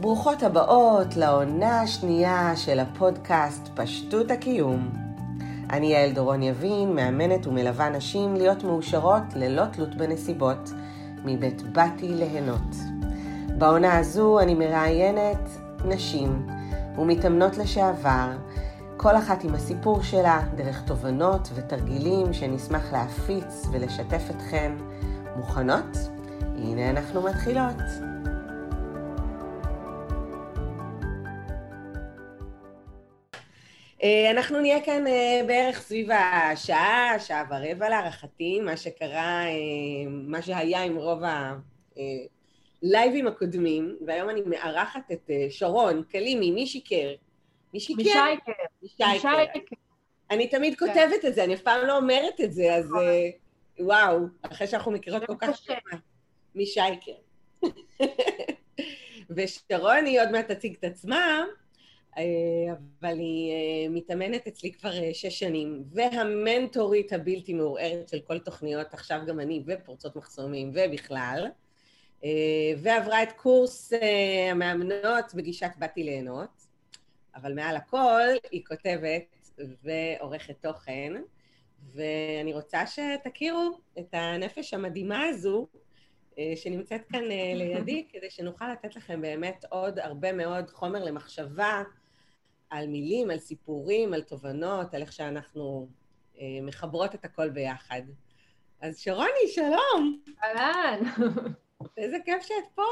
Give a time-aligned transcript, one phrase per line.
[0.00, 4.88] ברוכות הבאות לעונה השנייה של הפודקאסט פשטות הקיום.
[5.70, 10.70] אני יעל דורון יבין, מאמנת ומלווה נשים להיות מאושרות ללא תלות בנסיבות,
[11.24, 12.74] מבית באתי ליהנות.
[13.58, 15.48] בעונה הזו אני מראיינת
[15.84, 16.46] נשים
[16.98, 18.28] ומתאמנות לשעבר,
[18.96, 24.72] כל אחת עם הסיפור שלה, דרך תובנות ותרגילים שנשמח להפיץ ולשתף אתכן.
[25.36, 25.96] מוכנות?
[26.56, 28.11] הנה אנחנו מתחילות.
[34.30, 39.50] אנחנו נהיה כאן אה, בערך סביב השעה, שעה ורבע להערכתי, מה שקרה, אה,
[40.08, 41.22] מה שהיה עם רוב
[42.82, 47.14] הלייבים הקודמים, והיום אני מארחת את שרון קלימי, מי שיקר?
[47.74, 48.02] מי שיקר?
[48.82, 49.44] מי שייקר.
[50.30, 50.86] אני תמיד כן.
[50.86, 53.04] כותבת את זה, אני אף פעם לא אומרת את זה, אז נכון.
[53.78, 55.96] וואו, אחרי שאנחנו מכירות כל כך טובה.
[56.54, 57.12] מי שייקר.
[59.36, 61.44] ושרון היא עוד מעט תציג את עצמה, אה,
[62.16, 68.94] אבל היא אה, מתאמנת אצלי כבר אה, שש שנים, והמנטורית הבלתי מעורערת של כל תוכניות,
[68.94, 71.46] עכשיו גם אני, ופורצות מחסומים, ובכלל,
[72.78, 73.92] ועברה את קורס
[74.50, 76.66] המאמנות בגישת באתי ליהנות,
[77.34, 81.12] אבל מעל הכל היא כותבת ועורכת תוכן,
[81.94, 85.66] ואני רוצה שתכירו את הנפש המדהימה הזו
[86.56, 87.22] שנמצאת כאן
[87.54, 91.82] לידי, כדי שנוכל לתת לכם באמת עוד הרבה מאוד חומר למחשבה,
[92.72, 95.88] על מילים, על סיפורים, על תובנות, על איך שאנחנו
[96.38, 98.02] אה, מחברות את הכל ביחד.
[98.80, 100.22] אז שרוני, שלום.
[100.42, 101.00] אהלן.
[101.96, 102.82] איזה כיף שאת פה.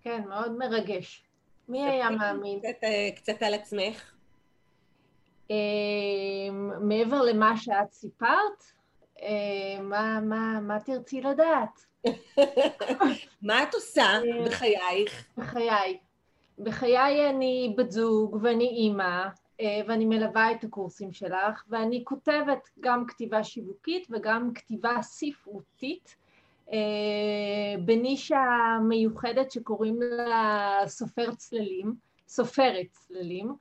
[0.00, 1.24] כן, מאוד מרגש.
[1.68, 2.58] מי היה מאמין?
[2.58, 4.12] קצת, אה, קצת על עצמך.
[5.50, 5.56] אה,
[6.80, 8.64] מעבר למה שאת סיפרת,
[9.22, 11.86] אה, מה, מה, מה תרצי לדעת?
[13.42, 15.24] מה את עושה אה, בחייך?
[15.36, 15.98] בחיי.
[16.58, 19.26] בחיי אני בת זוג ואני אימא
[19.60, 26.16] אה, ואני מלווה את הקורסים שלך ואני כותבת גם כתיבה שיווקית וגם כתיבה ספרותית
[26.72, 26.78] אה,
[27.84, 28.44] בנישה
[28.88, 31.94] מיוחדת שקוראים לה סופר צללים,
[32.28, 33.54] סופרת צללים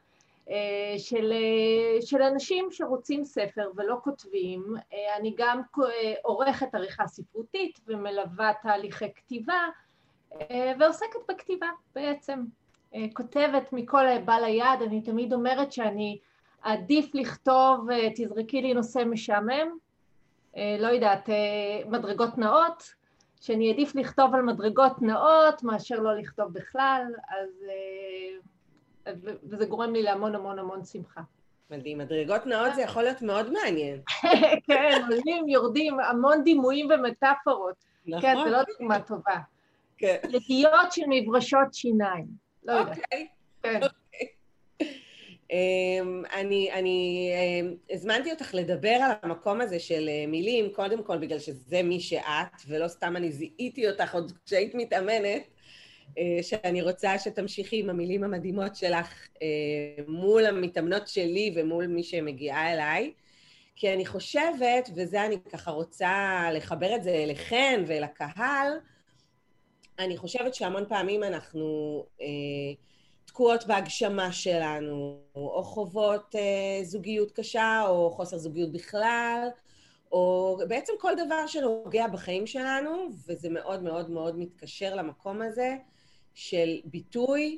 [0.50, 1.33] אה, של,
[2.01, 4.75] של אנשים שרוצים ספר ולא כותבים.
[5.19, 5.61] אני גם
[6.23, 9.67] עורכת עריכה ספרותית ומלווה תהליכי כתיבה
[10.79, 12.44] ועוסקת בכתיבה בעצם.
[12.95, 16.19] אה, כותבת מכל בא ליד, אני תמיד אומרת שאני
[16.61, 19.77] עדיף לכתוב, אה, תזרקי לי נושא משעמם,
[20.57, 21.29] אה, לא יודעת,
[21.85, 22.83] מדרגות נאות,
[23.41, 27.49] שאני עדיף לכתוב על מדרגות נאות מאשר לא לכתוב בכלל, אז...
[29.43, 31.21] וזה גורם לי להמון המון המון שמחה.
[31.71, 34.01] מדהים, מדרגות נאות זה יכול להיות מאוד מעניין.
[34.67, 37.75] כן, עולים, יורדים, המון דימויים ומטאפורות.
[38.05, 38.21] נכון.
[38.21, 39.37] כן, זו לא דוגמה טובה.
[39.97, 40.17] כן.
[40.29, 42.46] ידיעות של מברשות שיניים.
[42.67, 42.97] לא יודעת.
[42.97, 43.28] אוקיי.
[43.63, 43.79] כן.
[43.83, 44.28] אוקיי.
[45.51, 51.17] אמ, אני, אני אמ, הזמנתי אותך לדבר על המקום הזה של אה, מילים, קודם כל
[51.17, 55.47] בגלל שזה מי שאת, ולא סתם אני זיהיתי אותך עוד כשהיית מתאמנת,
[56.17, 59.47] אה, שאני רוצה שתמשיכי עם המילים המדהימות שלך אה,
[60.07, 63.11] מול המתאמנות שלי ומול מי שמגיעה אליי,
[63.75, 68.67] כי אני חושבת, וזה אני ככה רוצה לחבר את זה אליכן ולקהל,
[69.99, 72.25] אני חושבת שהמון פעמים אנחנו אה,
[73.25, 79.47] תקועות בהגשמה שלנו, או חוות אה, זוגיות קשה, או חוסר זוגיות בכלל,
[80.11, 85.75] או בעצם כל דבר שנוגע בחיים שלנו, וזה מאוד מאוד מאוד מתקשר למקום הזה
[86.33, 87.57] של ביטוי,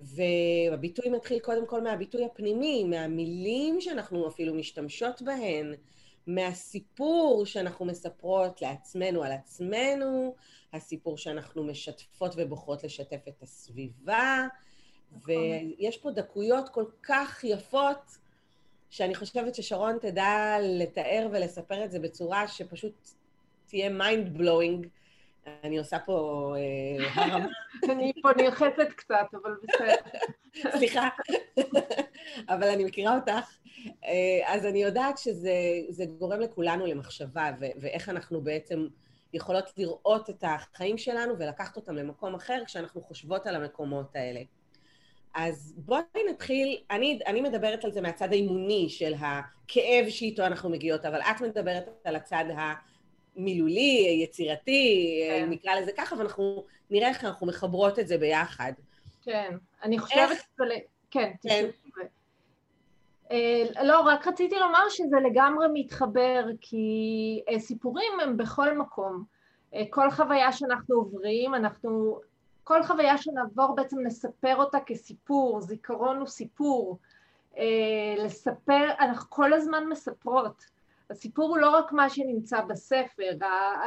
[0.00, 5.74] והביטוי מתחיל קודם כל מהביטוי הפנימי, מהמילים שאנחנו אפילו משתמשות בהן,
[6.26, 10.34] מהסיפור שאנחנו מספרות לעצמנו על עצמנו,
[10.72, 14.46] הסיפור שאנחנו משתפות ובוחרות לשתף את הסביבה,
[15.12, 15.34] נכון.
[15.34, 18.18] ויש פה דקויות כל כך יפות,
[18.90, 23.08] שאני חושבת ששרון תדע לתאר ולספר את זה בצורה שפשוט
[23.66, 24.86] תהיה mind blowing.
[25.64, 27.46] אני עושה פה אה, הרמה.
[27.92, 29.94] אני פה נלחצת קצת, אבל בסדר.
[30.78, 31.08] סליחה,
[32.54, 33.58] אבל אני מכירה אותך.
[34.04, 38.86] אה, אז אני יודעת שזה גורם לכולנו למחשבה, ואיך אנחנו בעצם
[39.36, 44.40] יכולות לראות את החיים שלנו ולקחת אותם למקום אחר כשאנחנו חושבות על המקומות האלה.
[45.34, 51.04] אז בואי נתחיל, אני, אני מדברת על זה מהצד האימוני של הכאב שאיתו אנחנו מגיעות,
[51.04, 52.44] אבל את מדברת על הצד
[53.36, 55.50] המילולי, יצירתי, כן.
[55.50, 58.72] נקרא לזה ככה, ואנחנו נראה איך אנחנו מחברות את זה ביחד.
[59.22, 60.30] כן, אני חושבת...
[60.30, 60.42] איך...
[61.10, 61.66] כן, כן.
[61.70, 62.00] Uh,
[63.82, 69.24] לא, רק רציתי לומר שזה לגמרי מתחבר, כי uh, סיפורים הם בכל מקום.
[69.72, 72.20] Uh, כל חוויה שאנחנו עוברים, אנחנו
[72.64, 76.98] כל חוויה שנעבור בעצם נספר אותה כסיפור, זיכרון הוא סיפור.
[77.58, 80.64] אה, לספר, אנחנו כל הזמן מספרות.
[81.10, 83.30] הסיפור הוא לא רק מה שנמצא בספר,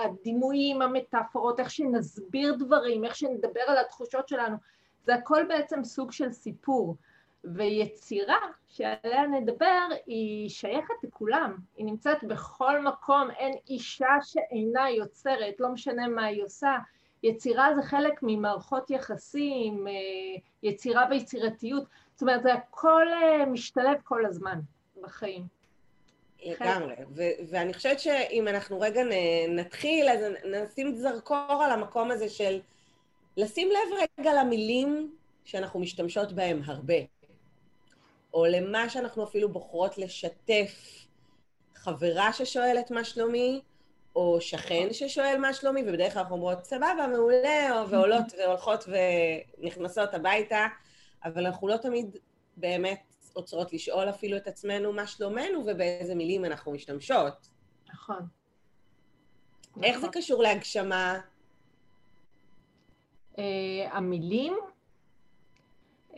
[0.05, 4.57] הדימויים, המטאפורות, איך שנסביר דברים, איך שנדבר על התחושות שלנו,
[5.05, 6.95] זה הכל בעצם סוג של סיפור.
[7.43, 15.69] ויצירה שעליה נדבר היא שייכת לכולם, היא נמצאת בכל מקום, אין אישה שאינה יוצרת, לא
[15.69, 16.77] משנה מה היא עושה.
[17.23, 19.93] יצירה זה חלק ממערכות יחסים, אה,
[20.63, 21.83] יצירה ויצירתיות,
[22.13, 24.59] זאת אומרת זה הכל אה, משתלב כל הזמן
[25.01, 25.43] בחיים.
[26.45, 29.01] לגמרי, ו- ואני חושבת שאם אנחנו רגע
[29.49, 32.59] נתחיל, אז נשים זרקור על המקום הזה של
[33.37, 35.15] לשים לב רגע למילים
[35.45, 36.95] שאנחנו משתמשות בהם הרבה,
[38.33, 41.05] או למה שאנחנו אפילו בוחרות לשתף
[41.75, 43.61] חברה ששואלת מה שלומי,
[44.15, 48.83] או שכן ששואל מה שלומי, ובדרך כלל אנחנו אומרות, סבבה, מעולה, ועולות והולכות
[49.57, 50.67] ונכנסות הביתה,
[51.23, 52.17] אבל אנחנו לא תמיד
[52.57, 57.49] באמת עוצרות לשאול אפילו את עצמנו מה שלומנו ובאיזה מילים אנחנו משתמשות.
[57.93, 58.27] נכון.
[59.83, 60.11] איך נכון.
[60.11, 61.19] זה קשור להגשמה?
[63.35, 63.39] Uh,
[63.91, 64.57] המילים?
[66.13, 66.17] Uh,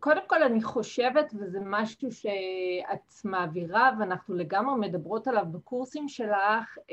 [0.00, 6.92] קודם כל אני חושבת, וזה משהו שאת מעבירה ואנחנו לגמרי מדברות עליו בקורסים שלך, uh,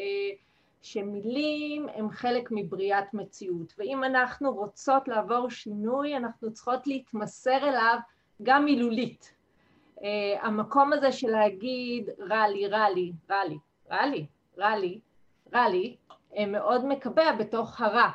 [0.82, 7.98] שמילים הם חלק מבריאת מציאות, ואם אנחנו רוצות לעבור שינוי, אנחנו צריכות להתמסר אליו
[8.44, 9.34] גם מילולית.
[9.98, 10.02] Uh,
[10.42, 13.58] המקום הזה של להגיד רע לי, רע לי, רע לי,
[13.92, 14.26] רע לי,
[14.58, 15.00] רע לי,
[15.54, 15.96] רע לי,
[16.48, 18.10] מאוד מקבע בתוך הרע.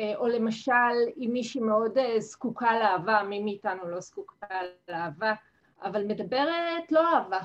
[0.00, 0.72] Uh, או למשל,
[1.16, 4.46] אם מישהי מאוד uh, זקוקה לאהבה, מי מאיתנו לא זקוקה
[4.88, 5.34] לאהבה,
[5.82, 7.40] אבל מדברת לא אהבה.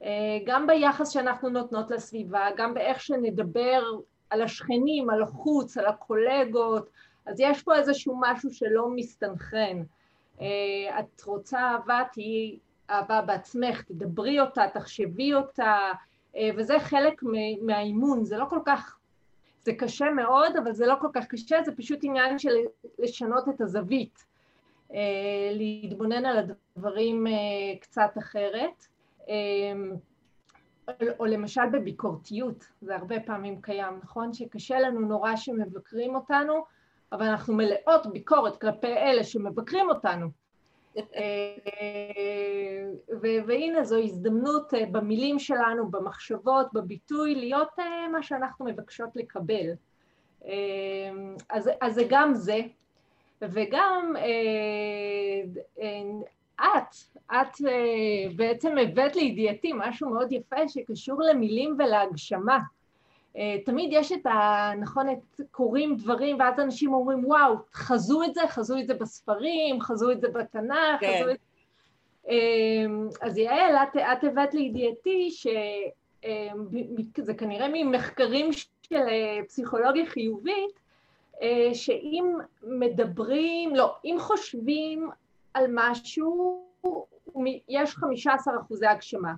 [0.00, 0.04] Uh,
[0.46, 3.82] גם ביחס שאנחנו נותנות לסביבה, גם באיך שנדבר
[4.30, 6.90] על השכנים, על החוץ, על הקולגות,
[7.26, 9.82] אז יש פה איזשהו משהו שלא מסתנכרן.
[10.40, 12.58] אה, את רוצה אהבה, תהיי
[12.90, 15.76] אהבה בעצמך, תדברי אותה, תחשבי אותה,
[16.36, 17.22] אה, וזה חלק
[17.62, 18.98] מהאימון, זה לא כל כך,
[19.62, 22.54] זה קשה מאוד, אבל זה לא כל כך קשה, זה פשוט עניין של
[22.98, 24.24] לשנות את הזווית,
[24.92, 24.98] אה,
[25.52, 26.38] להתבונן על
[26.76, 27.26] הדברים
[27.80, 28.86] קצת אחרת.
[31.18, 34.32] או למשל בביקורתיות, זה הרבה פעמים קיים, נכון?
[34.32, 36.64] שקשה לנו נורא שמבקרים אותנו,
[37.12, 40.41] אבל אנחנו מלאות ביקורת כלפי אלה שמבקרים אותנו.
[40.96, 41.02] אה,
[43.46, 49.66] והנה זו הזדמנות אה, במילים שלנו, במחשבות, בביטוי, להיות אה, מה שאנחנו מבקשות לקבל.
[51.50, 52.60] אז, אז זה גם זה,
[53.42, 54.14] וגם
[56.54, 56.94] את,
[57.32, 57.60] את
[58.36, 62.58] בעצם הבאת לידיעתי משהו מאוד יפה שקשור למילים ולהגשמה.
[63.36, 64.70] אה, תמיד יש את ה...
[64.80, 69.80] נכון, את קוראים דברים, ואז אנשים אומרים, וואו, חזו את זה, חזו את זה בספרים,
[69.80, 71.20] חזו את זה בתנ"ך, כן.
[71.20, 71.44] חזו את זה...
[72.28, 72.86] אה,
[73.20, 78.96] אז יעל, את, את הבאת לידיעתי שזה אה, כנראה ממחקרים של
[79.48, 80.82] פסיכולוגיה חיובית,
[81.72, 85.10] שאם מדברים, לא, אם חושבים
[85.54, 86.64] על משהו,
[87.68, 89.32] יש 15 אחוזי הגשמה.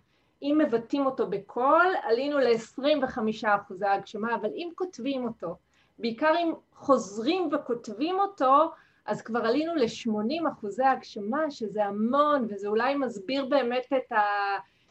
[0.44, 3.18] אם מבטאים אותו בקול, עלינו ל-25
[3.56, 5.56] אחוזי הגשמה, אבל אם כותבים אותו,
[5.98, 8.70] בעיקר אם חוזרים וכותבים אותו,
[9.06, 14.12] אז כבר עלינו ל-80 אחוזי הגשמה, שזה המון, וזה אולי מסביר באמת את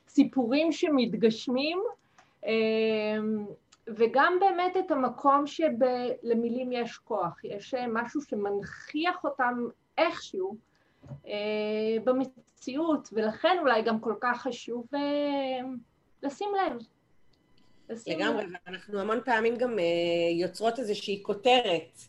[0.08, 1.84] הסיפורים שמתגשמים,
[2.46, 3.46] אמ,
[3.88, 9.68] וגם באמת את המקום שלמילים יש כוח, יש משהו שמנכיח אותם
[9.98, 10.73] איכשהו אה,
[12.04, 15.00] במציאות, ולכן אולי גם כל כך חשוב אה,
[16.24, 16.78] לשים לב.
[18.08, 19.84] לגמרי, ואנחנו המון פעמים גם אה,
[20.40, 22.02] יוצרות איזושהי כותרת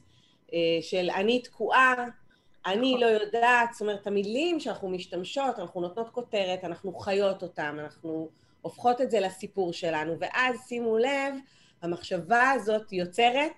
[0.80, 1.94] של אני תקועה,
[2.66, 3.00] אני נכון.
[3.00, 8.28] לא יודעת, זאת אומרת, המילים שאנחנו משתמשות, אנחנו נותנות כותרת, אנחנו חיות אותן, אנחנו
[8.62, 11.34] הופכות את זה לסיפור שלנו, ואז שימו לב,
[11.82, 13.52] המחשבה הזאת יוצרת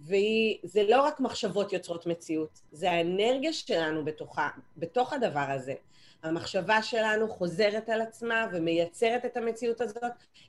[0.00, 5.74] וזה לא רק מחשבות יוצרות מציאות, זה האנרגיה שלנו בתוכה, בתוך הדבר הזה.
[6.22, 10.02] המחשבה שלנו חוזרת על עצמה ומייצרת את המציאות הזאת.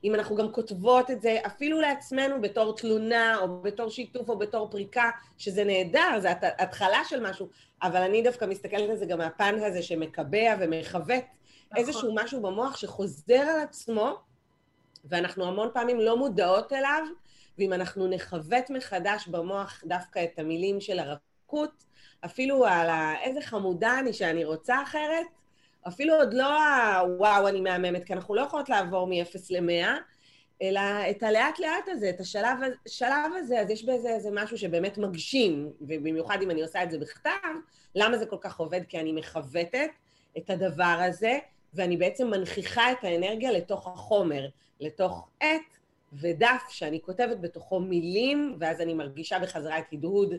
[0.04, 4.70] אם אנחנו גם כותבות את זה אפילו לעצמנו בתור תלונה, או בתור שיתוף, או בתור
[4.70, 6.28] פריקה, שזה נהדר, זה
[6.58, 7.48] התחלה של משהו,
[7.82, 11.24] אבל אני דווקא מסתכלת על זה גם מהפן הזה שמקבע ומכוות
[11.70, 11.84] נכון.
[11.84, 14.16] איזשהו משהו במוח שחוזר על עצמו,
[15.04, 17.02] ואנחנו המון פעמים לא מודעות אליו,
[17.58, 21.84] ואם אנחנו נכוות מחדש במוח דווקא את המילים של הרכות,
[22.24, 22.88] אפילו על
[23.22, 25.26] איזה חמודה אני שאני רוצה אחרת,
[25.88, 26.58] אפילו עוד לא
[26.98, 29.86] הוואו, אני מהממת, כי אנחנו לא יכולות לעבור מ-0 ל-100,
[30.62, 30.80] אלא
[31.10, 35.72] את הלאט לאט הזה, את השלב השלב הזה, אז יש בזה איזה משהו שבאמת מגשים,
[35.80, 37.30] ובמיוחד אם אני עושה את זה בכתב,
[37.94, 38.80] למה זה כל כך עובד?
[38.88, 39.90] כי אני מכוותת
[40.38, 41.38] את הדבר הזה,
[41.74, 44.48] ואני בעצם מנכיחה את האנרגיה לתוך החומר,
[44.80, 45.79] לתוך עט
[46.12, 50.34] ודף שאני כותבת בתוכו מילים, ואז אני מרגישה בחזרה את הדהוד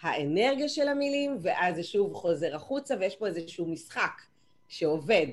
[0.00, 4.22] האנרגיה של המילים, ואז זה שוב חוזר החוצה, ויש פה איזשהו משחק
[4.68, 5.26] שעובד.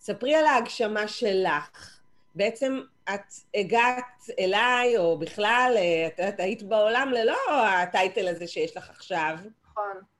[0.00, 2.00] ספרי על ההגשמה שלך.
[2.34, 2.80] בעצם
[3.14, 3.20] את
[3.54, 5.76] הגעת אליי, או בכלל,
[6.06, 9.38] את, את היית בעולם ללא הטייטל הזה שיש לך עכשיו.
[9.64, 10.19] נכון.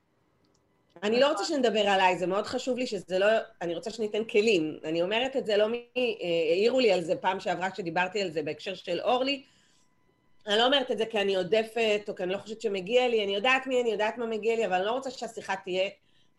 [1.03, 3.25] אני לא רוצה שנדבר עליי, זה מאוד חשוב לי שזה לא...
[3.61, 4.79] אני רוצה שניתן כלים.
[4.83, 5.85] אני אומרת את זה לא מי...
[6.51, 9.43] העירו לי על זה פעם שעברה כשדיברתי על זה בהקשר של אורלי.
[10.47, 13.23] אני לא אומרת את זה כי אני עודפת, או כי אני לא חושבת שמגיע לי,
[13.23, 15.89] אני יודעת מי, אני יודעת מה מגיע לי, אבל אני לא רוצה שהשיחה תהיה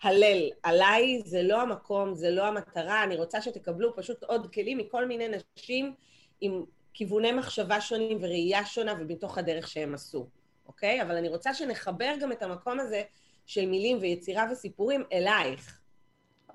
[0.02, 5.06] הלל עליי, זה לא המקום, זה לא המטרה, אני רוצה שתקבלו פשוט עוד כלים מכל
[5.06, 5.94] מיני נשים
[6.40, 6.64] עם
[6.94, 10.26] כיווני מחשבה שונים וראייה שונה ומתוך הדרך שהם עשו,
[10.66, 11.02] אוקיי?
[11.02, 13.02] אבל אני רוצה שנחבר גם את המקום הזה
[13.46, 15.78] של מילים ויצירה וסיפורים אלייך.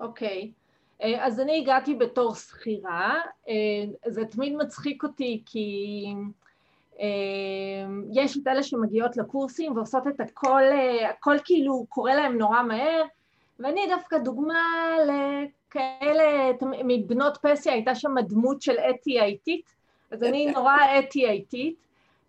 [0.00, 0.52] אוקיי.
[1.02, 3.14] אה, אז אני הגעתי בתור שכירה,
[3.48, 3.54] אה,
[4.06, 6.06] זה תמיד מצחיק אותי כי
[7.00, 7.06] אה,
[8.12, 10.62] יש את אלה שמגיעות לקורסים ועושות את הכל,
[11.10, 13.02] הכל כאילו קורה להם נורא מהר,
[13.60, 16.50] ואני דווקא דוגמה לכאלה,
[16.84, 19.74] מבנות פסיה הייתה שם דמות של אתי האיטית,
[20.10, 21.87] אז אני נורא אתי האיטית,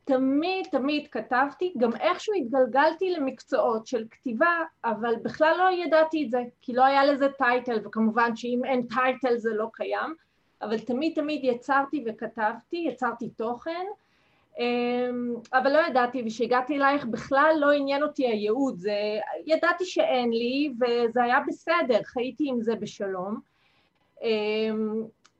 [0.09, 6.43] תמיד תמיד כתבתי, גם איכשהו התגלגלתי למקצועות של כתיבה, אבל בכלל לא ידעתי את זה,
[6.61, 10.15] כי לא היה לזה טייטל, וכמובן שאם אין טייטל זה לא קיים,
[10.61, 13.85] אבל תמיד תמיד יצרתי וכתבתי, יצרתי תוכן,
[14.59, 20.73] אמ, אבל לא ידעתי, וכשהגעתי אלייך בכלל לא עניין אותי הייעוד, זה, ידעתי שאין לי
[20.79, 23.39] וזה היה בסדר, חייתי עם זה בשלום.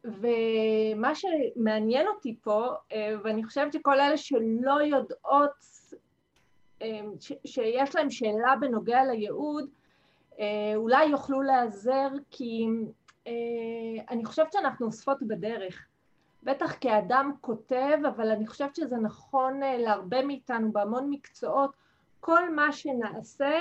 [0.03, 5.51] ומה שמעניין אותי פה, אה, ואני חושבת שכל אלה שלא יודעות,
[6.81, 7.13] אמ,
[7.45, 9.69] שיש להם שאלה בנוגע לייעוד,
[10.39, 12.67] אה, אולי יוכלו להיעזר, כי
[13.27, 13.33] אה,
[14.09, 15.85] אני חושבת שאנחנו אוספות בדרך.
[16.43, 21.71] בטח כאדם כותב, אבל אני חושבת שזה נכון אה, להרבה מאיתנו בהמון מקצועות,
[22.19, 23.59] כל מה שנעשה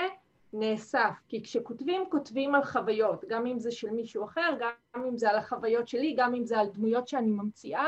[0.53, 5.29] נאסף, כי כשכותבים, כותבים על חוויות, גם אם זה של מישהו אחר, גם אם זה
[5.29, 7.85] על החוויות שלי, גם אם זה על דמויות שאני ממציאה.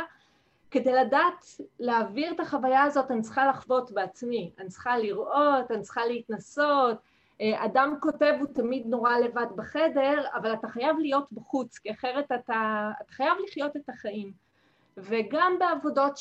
[0.72, 1.46] כדי לדעת
[1.80, 6.98] להעביר את החוויה הזאת, אני צריכה לחוות בעצמי, אני צריכה לראות, אני צריכה להתנסות.
[7.41, 12.25] אה, אדם כותב הוא תמיד נורא לבד בחדר, אבל אתה חייב להיות בחוץ, כי אחרת
[12.25, 14.32] אתה, אתה חייב לחיות את החיים.
[14.98, 16.18] וגם בעבודות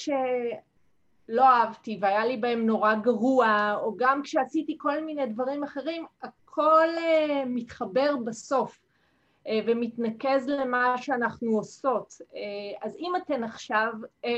[1.31, 6.89] שלא אהבתי והיה לי בהם נורא גרוע, או גם כשעשיתי כל מיני דברים אחרים, הכל
[6.97, 12.13] uh, מתחבר בסוף uh, ומתנקז למה שאנחנו עושות.
[12.21, 12.35] Uh,
[12.83, 13.93] אז אם אתן עכשיו
[14.25, 14.29] uh,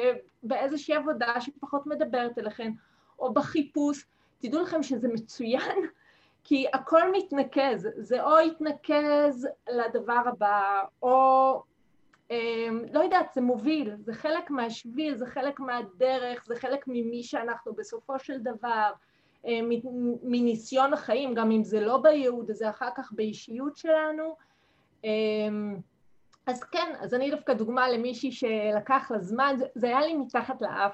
[0.42, 2.72] באיזושהי עבודה שפחות מדברת אליכן,
[3.18, 4.06] או בחיפוש,
[4.38, 5.78] תדעו לכם שזה מצוין,
[6.44, 11.62] כי הכל מתנקז, זה או יתנקז לדבר הבא, או
[12.92, 18.18] לא יודעת, זה מוביל, זה חלק מהשביל, זה חלק מהדרך, זה חלק ממי שאנחנו בסופו
[18.18, 18.92] של דבר,
[19.44, 19.70] אמ,
[20.22, 24.36] מניסיון החיים, גם אם זה לא בייעוד, זה אחר כך באישיות שלנו.
[25.04, 25.76] אמ,
[26.46, 30.92] אז כן, אז אני דווקא דוגמה למישהי שלקח לה זמן, זה היה לי מתחת לאף.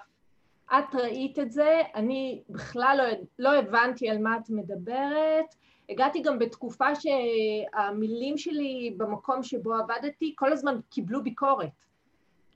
[0.73, 3.04] את ראית את זה, אני בכלל לא,
[3.38, 5.54] לא הבנתי על מה את מדברת,
[5.88, 11.71] הגעתי גם בתקופה שהמילים שלי במקום שבו עבדתי כל הזמן קיבלו ביקורת.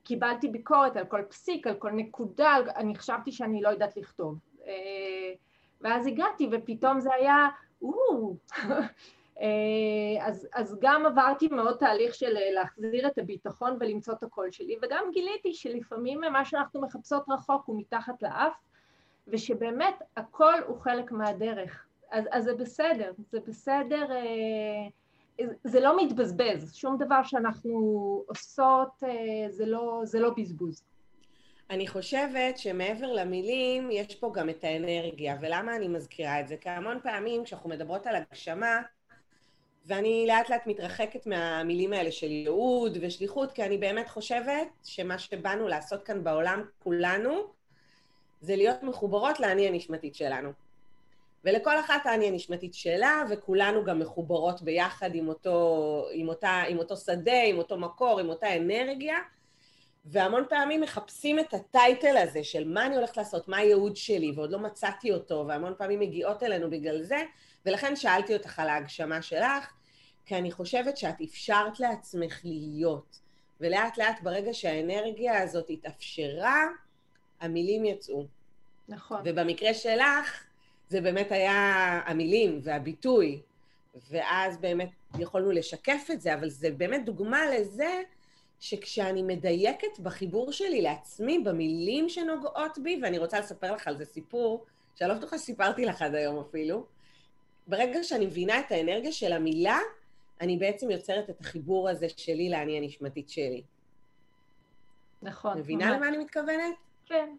[0.05, 4.39] קיבלתי ביקורת על כל פסיק, על כל נקודה, אני חשבתי שאני לא יודעת לכתוב.
[4.67, 5.33] אה,
[5.81, 7.49] ואז הגעתי ופתאום זה היה,
[9.41, 9.47] אה,
[10.21, 15.05] אז, אז גם עברתי מאוד תהליך של להחזיר את הביטחון ולמצוא את הקול שלי, וגם
[15.13, 18.53] גיליתי שלפעמים מה שאנחנו מחפשות רחוק הוא מתחת לאף,
[19.29, 21.87] ושבאמת הכל הוא חלק מהדרך.
[22.13, 27.71] אז, אז זה בסדר, זה בסדר, אה, זה לא מתבזבז, שום דבר שאנחנו
[28.29, 30.83] עושות אה, זה לא, זה לא בזבוז.
[31.71, 36.57] אני חושבת שמעבר למילים, יש פה גם את האנרגיה, ולמה אני מזכירה את זה?
[36.57, 38.83] כי המון פעמים כשאנחנו מדברות על הגשמה,
[39.87, 45.69] ואני לאט לאט מתרחקת מהמילים האלה של ייעוד ושליחות, כי אני באמת חושבת שמה שבאנו
[45.69, 47.43] לעשות כאן בעולם כולנו,
[48.41, 50.53] זה להיות מחוברות לאני הנשמתית שלנו.
[51.45, 56.97] ולכל אחת האני הנשמתית שלה, וכולנו גם מחוברות ביחד עם אותו, עם, אותה, עם אותו
[56.97, 59.17] שדה, עם אותו מקור, עם אותה אנרגיה,
[60.05, 64.51] והמון פעמים מחפשים את הטייטל הזה של מה אני הולכת לעשות, מה הייעוד שלי, ועוד
[64.53, 67.23] לא מצאתי אותו, והמון פעמים מגיעות אלינו בגלל זה,
[67.67, 69.73] ולכן שאלתי אותך על ההגשמה שלך,
[70.27, 73.21] כי אני חושבת שאת אפשרת לעצמך להיות,
[73.61, 76.67] ולאט לאט ברגע שהאנרגיה הזאת התאפשרה,
[77.41, 78.27] המילים יצאו.
[78.89, 79.23] נכון.
[79.25, 80.45] ובמקרה שלך,
[80.93, 83.41] זה באמת היה המילים והביטוי,
[84.11, 88.03] ואז באמת יכולנו לשקף את זה, אבל זה באמת דוגמה לזה
[88.61, 94.65] שכשאני מדייקת בחיבור שלי לעצמי, במילים שנוגעות בי, ואני רוצה לספר לך על זה סיפור,
[94.95, 96.87] שאני לא בטוחה שסיפרתי לך עד היום אפילו,
[97.67, 99.79] ברגע שאני מבינה את האנרגיה של המילה,
[100.41, 103.63] אני בעצם יוצרת את החיבור הזה שלי לאני הנשמתית שלי.
[105.23, 105.59] נכון.
[105.59, 105.97] מבינה ממש.
[105.97, 106.75] למה אני מתכוונת?
[107.07, 107.37] כן.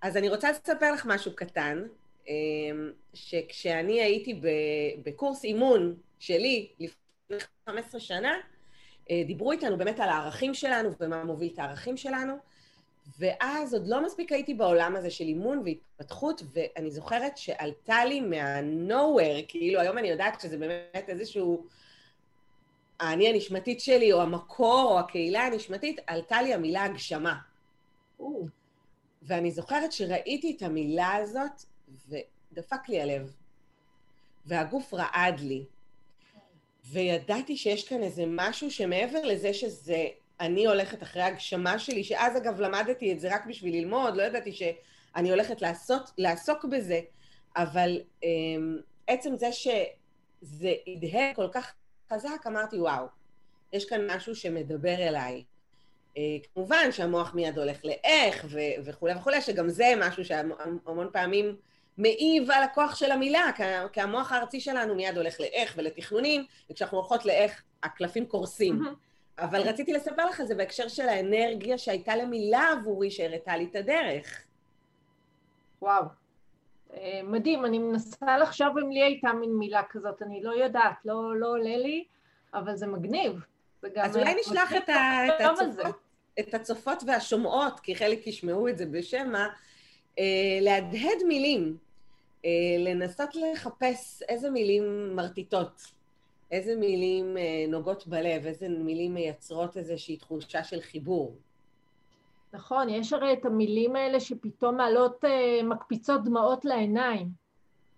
[0.00, 1.82] אז אני רוצה לספר לך משהו קטן,
[3.14, 4.40] שכשאני הייתי
[5.04, 8.32] בקורס אימון שלי לפני 15 שנה,
[9.10, 12.34] אה, דיברו איתנו באמת על הערכים שלנו ומה מוביל את הערכים שלנו,
[13.18, 19.44] ואז עוד לא מספיק הייתי בעולם הזה של אימון והתפתחות, ואני זוכרת שעלתה לי מה-nowhere,
[19.48, 21.66] כאילו היום אני יודעת שזה באמת איזשהו...
[23.00, 27.34] האני הנשמתית שלי, או המקור, או הקהילה הנשמתית, עלתה לי המילה הגשמה.
[29.22, 31.64] ואני זוכרת שראיתי את המילה הזאת,
[32.08, 33.32] ודפק לי הלב.
[34.46, 35.64] והגוף רעד לי.
[36.84, 40.06] וידעתי שיש כאן איזה משהו שמעבר לזה שזה
[40.40, 44.52] אני הולכת אחרי הגשמה שלי, שאז אגב למדתי את זה רק בשביל ללמוד, לא ידעתי
[44.52, 47.00] שאני הולכת לעשות, לעסוק בזה,
[47.56, 48.26] אבל um,
[49.06, 51.74] עצם זה שזה הדהד כל כך
[52.12, 53.06] חזק, אמרתי, וואו,
[53.72, 55.44] יש כאן משהו שמדבר אליי.
[56.14, 56.18] Uh,
[56.54, 58.46] כמובן שהמוח מיד הולך לאיך
[58.84, 61.56] וכולי וכולי, שגם זה משהו שהמון פעמים
[61.98, 63.50] מעיב על הכוח של המילה,
[63.92, 68.82] כי המוח הארצי שלנו מיד הולך לאיך ולתכנונים, וכשאנחנו הולכות לאיך, הקלפים קורסים.
[69.38, 74.42] אבל רציתי לספר לך זה בהקשר של האנרגיה שהייתה למילה עבורי, שהראתה לי את הדרך.
[75.82, 76.04] וואו.
[76.94, 81.36] אה, מדהים, אני מנסה לחשוב אם לי הייתה מין מילה כזאת, אני לא יודעת, לא,
[81.36, 82.04] לא עולה לי,
[82.54, 83.40] אבל זה מגניב.
[83.82, 85.96] זה אז אולי נשלח את, ה, את, הצופות,
[86.40, 89.46] את הצופות והשומעות, כי חלק ישמעו את זה בשמע,
[90.18, 91.87] אה, להדהד מילים.
[92.44, 95.82] אה, לנסות לחפש איזה מילים מרטיטות,
[96.50, 101.36] איזה מילים אה, נוגעות בלב, איזה מילים מייצרות איזושהי תחושה של חיבור.
[102.52, 107.28] נכון, יש הרי את המילים האלה שפתאום מעלות, אה, מקפיצות דמעות לעיניים,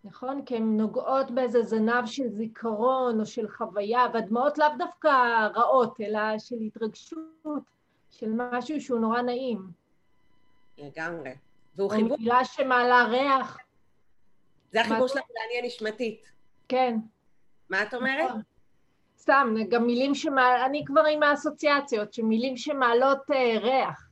[0.05, 0.45] נכון?
[0.45, 5.09] כי הן נוגעות באיזה זנב של זיכרון או של חוויה, והדמעות לאו דווקא
[5.55, 7.63] רעות, אלא של התרגשות,
[8.11, 9.71] של משהו שהוא נורא נעים.
[10.79, 11.31] לגמרי.
[11.77, 12.11] והוא חיבור...
[12.11, 13.59] או מילה שמעלה ריח.
[14.73, 16.33] זה החיבור שלנו לאני הנשמתית.
[16.69, 16.97] כן.
[17.71, 18.29] מה את אומרת?
[18.29, 18.41] נכון.
[19.19, 24.11] סתם, גם מילים שמעלות, אני כבר עם האסוציאציות, שמילים שמעלות אה, ריח.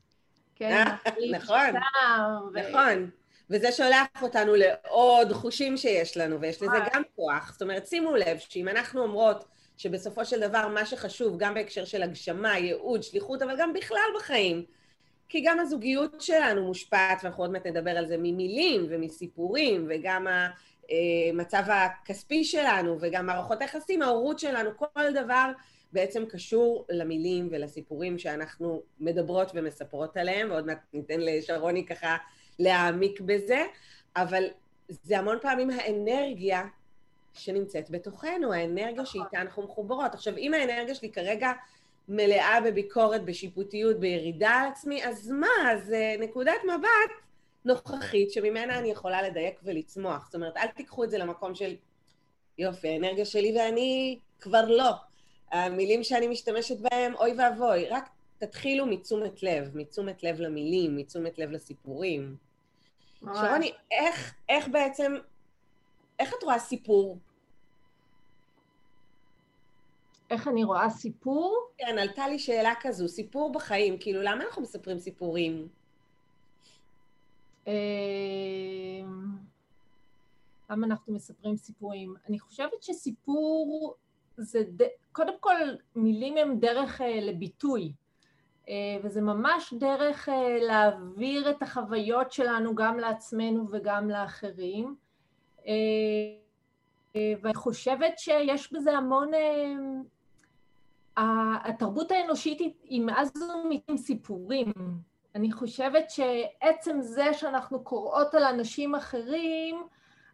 [0.54, 0.84] כן,
[1.30, 1.70] נכון,
[2.52, 3.10] נכון.
[3.50, 7.52] וזה שולח אותנו לעוד חושים שיש לנו, ויש לזה גם כוח.
[7.52, 9.44] זאת אומרת, שימו לב שאם אנחנו אומרות
[9.76, 14.64] שבסופו של דבר מה שחשוב, גם בהקשר של הגשמה, ייעוד, שליחות, אבל גם בכלל בחיים,
[15.28, 20.26] כי גם הזוגיות שלנו מושפעת, ואנחנו עוד מעט נדבר על זה, ממילים ומסיפורים, וגם
[21.32, 25.52] המצב הכספי שלנו, וגם מערכות היחסים, ההורות שלנו, כל דבר
[25.92, 32.16] בעצם קשור למילים ולסיפורים שאנחנו מדברות ומספרות עליהם, ועוד מעט ניתן לשרוני ככה
[32.58, 33.64] להעמיק בזה,
[34.16, 34.44] אבל
[34.88, 36.66] זה המון פעמים האנרגיה
[37.34, 40.14] שנמצאת בתוכנו, האנרגיה שאיתה אנחנו מחוברות.
[40.14, 41.52] עכשיו, אם האנרגיה שלי כרגע
[42.08, 45.72] מלאה בביקורת, בשיפוטיות, בירידה על עצמי, אז מה?
[45.72, 47.28] אז uh, נקודת מבט
[47.64, 50.24] נוכחית שממנה אני יכולה לדייק ולצמוח.
[50.26, 51.76] זאת אומרת, אל תיקחו את זה למקום של
[52.58, 54.90] יופי, האנרגיה שלי ואני כבר לא.
[55.52, 61.50] המילים שאני משתמשת בהם, אוי ואבוי, רק תתחילו מתשומת לב, מתשומת לב למילים, מתשומת לב
[61.50, 62.36] לסיפורים.
[63.20, 65.14] שרוני, איך, איך בעצם,
[66.18, 67.18] איך את רואה סיפור?
[70.30, 71.68] איך אני רואה סיפור?
[71.78, 75.68] כן, עלתה לי שאלה כזו, סיפור בחיים, כאילו, למה אנחנו מספרים סיפורים?
[77.66, 77.72] אמ,
[80.70, 82.14] למה אנחנו מספרים סיפורים?
[82.28, 83.94] אני חושבת שסיפור
[84.36, 84.82] זה, ד...
[85.12, 85.56] קודם כל,
[85.96, 87.92] מילים הם דרך uh, לביטוי,
[88.64, 88.68] uh,
[89.02, 94.96] וזה ממש דרך uh, להעביר את החוויות שלנו גם לעצמנו וגם לאחרים.
[97.14, 99.30] ואני חושבת שיש בזה המון...
[101.64, 103.30] התרבות האנושית היא מאז
[103.64, 104.72] ומתים סיפורים.
[105.34, 109.82] אני חושבת שעצם זה שאנחנו קוראות על אנשים אחרים,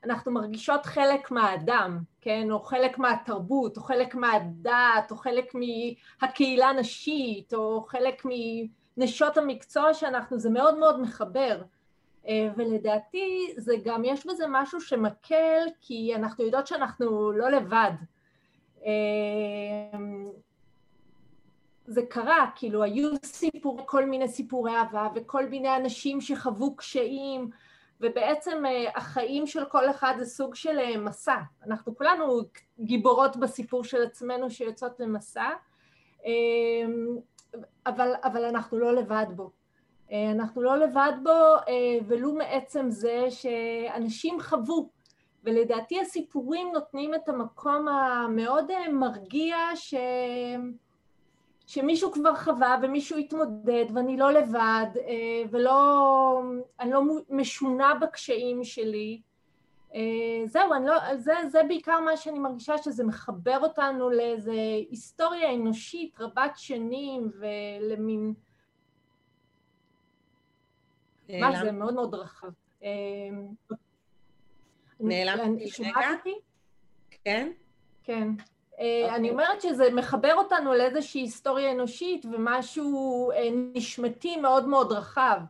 [0.05, 2.51] אנחנו מרגישות חלק מהאדם, כן?
[2.51, 8.23] או חלק מהתרבות, או חלק מהדת, או חלק מהקהילה הנשית, או חלק
[8.97, 11.63] מנשות המקצוע שאנחנו, זה מאוד מאוד מחבר.
[12.29, 17.93] אה, ולדעתי זה גם, יש בזה משהו שמקל, כי אנחנו יודעות שאנחנו לא לבד.
[21.87, 27.51] זה קרה, כאילו היו סיפור, כל מיני סיפורי אהבה וכל מיני אנשים שחוו קשיים
[28.01, 31.37] ובעצם אה, החיים של כל אחד זה סוג של אה, מסע.
[31.67, 32.41] אנחנו כולנו
[32.81, 35.51] גיבורות בסיפור של עצמנו שיוצאות למסע,
[36.25, 37.17] אמ,
[37.87, 39.51] אבל, אבל אנחנו לא לבד בו.
[40.13, 41.73] אה, אנחנו לא לבד בו
[42.07, 44.89] ולו מעצם זה שאנשים חוו
[45.45, 49.95] ולדעתי הסיפורים נותנים את המקום המאוד מרגיע ש...
[51.67, 56.43] שמישהו כבר חווה ומישהו התמודד ואני לא לבד אה, ולא,
[56.81, 59.21] אני לא משונה בקשיים שלי.
[59.95, 60.01] אה,
[60.47, 64.53] זהו, אני לא, זה, זה בעיקר מה שאני מרגישה שזה מחבר אותנו לאיזו
[64.91, 68.35] היסטוריה אנושית רבת שנים ולמין...
[71.29, 72.49] מה זה מאוד מאוד רחב.
[72.83, 72.89] אה,
[75.01, 76.09] נעלמתי רגע?
[77.25, 77.53] כן.
[78.03, 78.29] כן.
[78.81, 79.31] אה, אני אוקיי.
[79.31, 85.41] אומרת שזה מחבר אותנו לאיזושהי היסטוריה אנושית ומשהו אה, נשמתי מאוד מאוד רחב,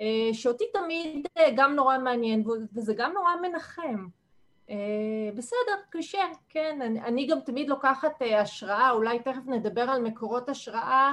[0.00, 4.06] אה, שאותי תמיד גם נורא מעניין וזה גם נורא מנחם.
[5.34, 6.78] בסדר, קשה, כן.
[6.82, 11.12] אני, אני גם תמיד לוקחת השראה, אולי תכף נדבר על מקורות השראה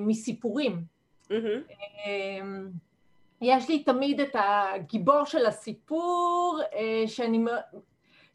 [0.00, 0.82] מסיפורים.
[1.24, 1.72] Mm-hmm.
[3.40, 6.60] יש לי תמיד את הגיבור של הסיפור
[7.06, 7.44] שאני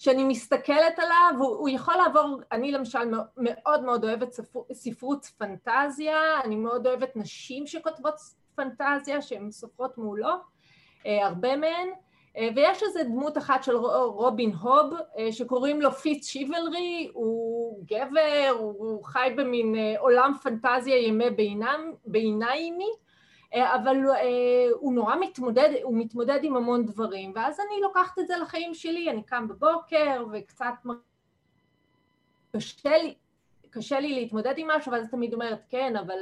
[0.04, 3.00] שאני מסתכלת עליו, הוא, הוא יכול לעבור, אני למשל
[3.38, 8.16] מאוד מאוד אוהבת ספר, ספרות פנטזיה, אני מאוד אוהבת נשים שכותבות
[8.56, 10.30] פנטזיה שהן סופרות מולו,
[11.06, 11.88] אה, הרבה מהן,
[12.38, 18.56] אה, ויש איזה דמות אחת של רובין הוב אה, שקוראים לו פיץ שיבלרי, הוא גבר,
[18.58, 21.30] הוא חי במין עולם פנטזיה ימי
[22.06, 23.04] ביניימי, אה,
[23.54, 28.38] אבל אה, הוא נורא מתמודד, הוא מתמודד עם המון דברים, ואז אני לוקחת את זה
[28.38, 30.74] לחיים שלי, אני קם בבוקר וקצת
[32.56, 33.14] קשה לי,
[33.70, 36.18] קשה לי להתמודד עם משהו, ואז תמיד אומרת, כן, אבל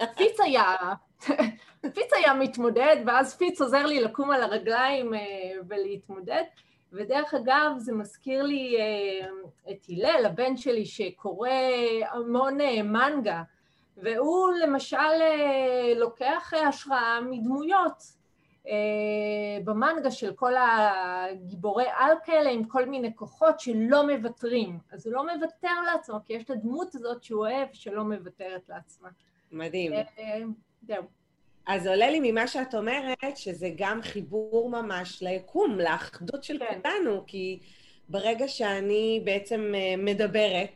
[0.00, 0.74] אה, פיץ היה,
[1.94, 5.12] פיץ היה מתמודד, ואז פיץ עוזר לי לקום על הרגליים
[5.68, 6.42] ולהתמודד.
[6.92, 8.76] ודרך אגב, זה מזכיר לי
[9.70, 11.50] את הלל, הבן שלי, שקורא
[12.10, 13.42] המון מנגה,
[13.96, 18.02] והוא למשל אה, לוקח השראה מדמויות
[18.68, 18.72] אה,
[19.64, 24.78] במנגה של כל הגיבורי על כאלה עם כל מיני כוחות שלא מוותרים.
[24.92, 29.08] אז הוא לא מוותר לעצמו, כי יש את הדמות הזאת שהוא אוהב שלא מוותרת לעצמה.
[29.52, 29.92] מדהים.
[29.92, 30.04] אה,
[30.82, 31.02] זהו.
[31.66, 36.80] אז עולה לי ממה שאת אומרת, שזה גם חיבור ממש ליקום, לאחדות של כן.
[36.82, 37.58] כולנו, כי
[38.08, 40.70] ברגע שאני בעצם מדברת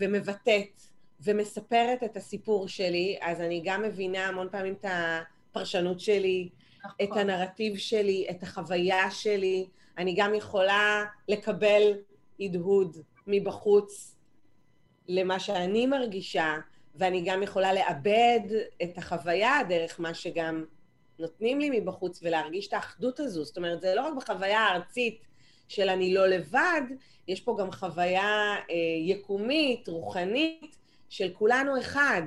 [0.00, 0.85] ומבטאת
[1.20, 6.48] ומספרת את הסיפור שלי, אז אני גם מבינה המון פעמים את הפרשנות שלי,
[6.84, 6.96] נכון.
[7.02, 9.66] את הנרטיב שלי, את החוויה שלי.
[9.98, 11.92] אני גם יכולה לקבל
[12.40, 14.16] הדהוד מבחוץ
[15.08, 16.56] למה שאני מרגישה,
[16.94, 18.40] ואני גם יכולה לאבד
[18.82, 20.64] את החוויה דרך מה שגם
[21.18, 23.44] נותנים לי מבחוץ ולהרגיש את האחדות הזו.
[23.44, 25.20] זאת אומרת, זה לא רק בחוויה הארצית
[25.68, 26.82] של אני לא לבד,
[27.28, 30.76] יש פה גם חוויה אה, יקומית, רוחנית,
[31.08, 32.22] של כולנו אחד,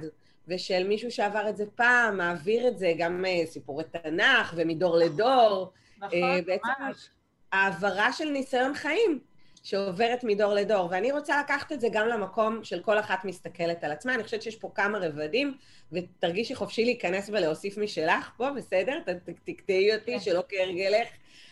[0.47, 5.71] ושל מישהו שעבר את זה פעם, מעביר את זה, גם uh, סיפורי תנ"ך ומדור לדור.
[5.97, 7.09] נכון, בעצם ממש.
[7.51, 9.19] העברה של ניסיון חיים
[9.63, 10.87] שעוברת מדור לדור.
[10.91, 14.15] ואני רוצה לקחת את זה גם למקום של כל אחת מסתכלת על עצמה.
[14.15, 15.57] אני חושבת שיש פה כמה רבדים,
[15.91, 18.99] ותרגישי חופשי להיכנס ולהוסיף משלך פה, בסדר?
[19.43, 20.19] תקטעי אותי, כן.
[20.19, 21.07] שלא כהרגלך.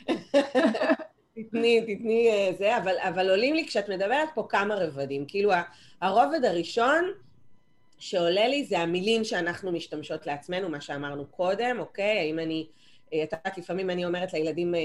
[1.44, 5.26] תתני, תתני אה, זה, אבל, אבל עולים לי כשאת מדברת פה כמה רבדים.
[5.28, 5.52] כאילו,
[6.02, 7.12] הרובד הראשון
[8.00, 12.20] שעולה לי זה המילים שאנחנו משתמשות לעצמנו, מה שאמרנו קודם, אוקיי?
[12.20, 12.68] האם אני...
[13.14, 14.80] אה, את יודעת, לפעמים אני אומרת לילדים אה,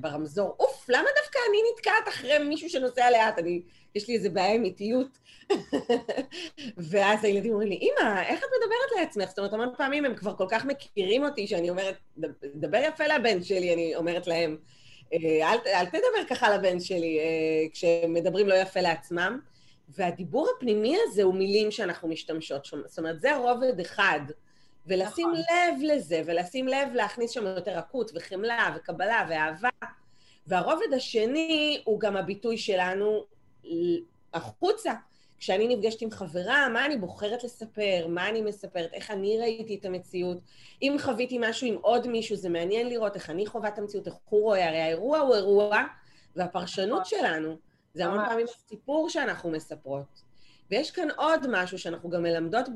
[0.00, 3.38] ברמזור, אוף, למה דווקא אני נתקעת אחרי מישהו שנוסע לאט?
[3.38, 3.62] אני,
[3.94, 5.18] יש לי איזה בעיה עם איטיות.
[6.90, 9.28] ואז הילדים אומרים לי, אמא, איך את מדברת לעצמך?
[9.28, 11.94] זאת אומרת, המון פעמים הם כבר כל כך מכירים אותי, שאני אומרת,
[12.54, 14.56] דבר יפה לבן שלי, אני אומרת להם,
[15.12, 17.24] אל, אל תדבר ככה לבן שלי אה,
[17.72, 19.40] כשמדברים לא יפה לעצמם.
[19.88, 22.80] והדיבור הפנימי הזה הוא מילים שאנחנו משתמשות שם.
[22.86, 24.20] זאת אומרת, זה רובד אחד.
[24.86, 25.40] ולשים נכון.
[25.40, 29.68] לב לזה, ולשים לב להכניס שם יותר רכות וחמלה וקבלה ואהבה.
[30.46, 33.24] והרובד השני הוא גם הביטוי שלנו
[34.34, 34.92] החוצה.
[35.38, 39.84] כשאני נפגשת עם חברה, מה אני בוחרת לספר, מה אני מספרת, איך אני ראיתי את
[39.84, 40.38] המציאות.
[40.82, 44.14] אם חוויתי משהו עם עוד מישהו, זה מעניין לראות איך אני חווה את המציאות, איך
[44.28, 45.84] הוא רואה, הרי האירוע הוא אירוע,
[46.36, 47.06] והפרשנות.
[47.06, 47.56] שלנו,
[47.94, 50.22] זה המון פעמים הסיפור שאנחנו מספרות.
[50.70, 52.66] ויש כאן עוד משהו שאנחנו גם מלמדות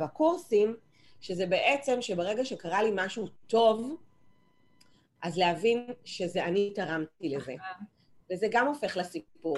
[0.00, 0.76] בקורסים,
[1.20, 3.96] שזה בעצם שברגע שקרה לי משהו טוב,
[5.22, 7.54] אז להבין שזה אני תרמתי לזה.
[8.32, 9.56] וזה גם הופך לסיפור.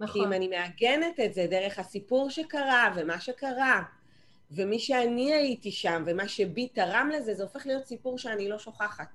[0.00, 0.22] נכון.
[0.22, 3.82] כי אם אני מעגנת את זה דרך הסיפור שקרה ומה שקרה,
[4.50, 9.08] ומי שאני הייתי שם ומה שבי תרם לזה, זה הופך להיות סיפור שאני לא שוכחת.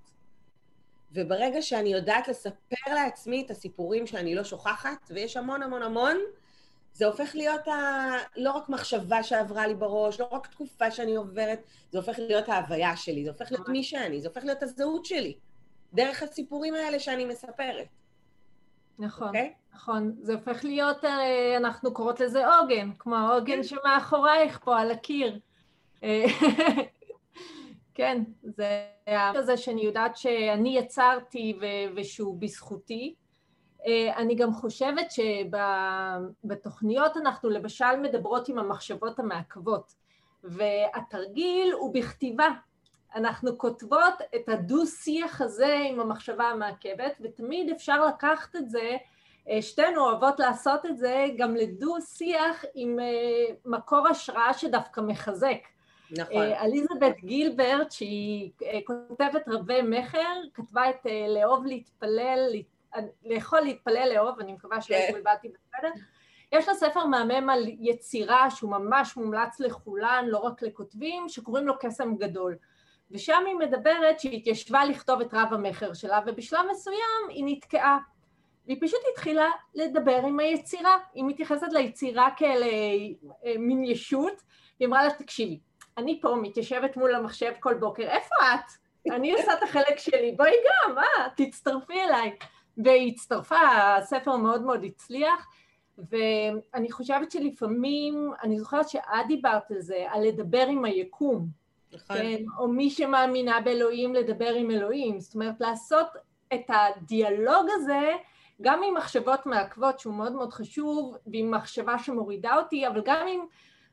[1.11, 6.17] וברגע שאני יודעת לספר לעצמי את הסיפורים שאני לא שוכחת, ויש המון המון המון,
[6.93, 8.09] זה הופך להיות ה...
[8.35, 11.59] לא רק מחשבה שעברה לי בראש, לא רק תקופה שאני עוברת,
[11.91, 15.35] זה הופך להיות ההוויה שלי, זה הופך להיות מי שאני, זה הופך להיות הזהות שלי,
[15.93, 17.87] דרך הסיפורים האלה שאני מספרת.
[18.99, 19.60] נכון, okay?
[19.73, 20.15] נכון.
[20.21, 23.63] זה הופך להיות, אה, אנחנו קוראות לזה עוגן, כמו העוגן כן.
[23.63, 25.39] שמאחורייך פה על הקיר.
[26.03, 26.25] אה,
[27.95, 31.59] כן, זה הזה שאני יודעת שאני יצרתי
[31.95, 33.15] ושהוא בזכותי.
[33.87, 35.07] אה, אני גם חושבת
[36.43, 39.93] שבתוכניות אנחנו למשל מדברות עם המחשבות המעכבות,
[40.43, 42.47] והתרגיל הוא בכתיבה.
[43.15, 48.97] אנחנו כותבות את הדו-שיח הזה עם המחשבה המעכבת, ותמיד אפשר לקחת את זה,
[49.61, 55.57] שתינו אוהבות לעשות את זה, גם לדו-שיח עם אה, מקור השראה שדווקא מחזק.
[56.11, 56.43] נכון.
[56.43, 58.51] אליזבת גילברט, שהיא
[58.85, 62.49] כותבת רבי מכר, כתבה את לאהוב להתפלל,
[63.25, 65.05] לאכול, להתפלל, לאהוב, אני מקווה שלא כן.
[65.09, 65.89] התבלבלתי בסדר.
[66.51, 71.73] יש לה ספר מהמם על יצירה שהוא ממש מומלץ לכולן, לא רק לכותבים, שקוראים לו
[71.79, 72.55] קסם גדול.
[73.11, 77.97] ושם היא מדברת שהיא התיישבה לכתוב את רב המכר שלה, ובשלב מסוים היא נתקעה.
[78.65, 80.97] והיא פשוט התחילה לדבר עם היצירה.
[81.13, 84.41] היא מתייחסת ליצירה כאל אה, מין ישות,
[84.79, 85.59] היא אמרה לה, תקשיבי,
[85.97, 88.71] אני פה מתיישבת מול המחשב כל בוקר, איפה את?
[89.11, 92.31] אני עושה את החלק שלי, בואי גם, אה, תצטרפי אליי.
[92.77, 93.55] והיא הצטרפה,
[93.97, 95.47] הספר מאוד מאוד הצליח,
[95.97, 101.47] ואני חושבת שלפעמים, אני זוכרת שאת דיברת על זה, על לדבר עם היקום.
[101.93, 102.17] נכון.
[102.17, 105.19] כן, או מי שמאמינה באלוהים, לדבר עם אלוהים.
[105.19, 106.07] זאת אומרת, לעשות
[106.53, 108.11] את הדיאלוג הזה
[108.61, 113.39] גם עם מחשבות מעכבות, שהוא מאוד מאוד חשוב, ועם מחשבה שמורידה אותי, אבל גם עם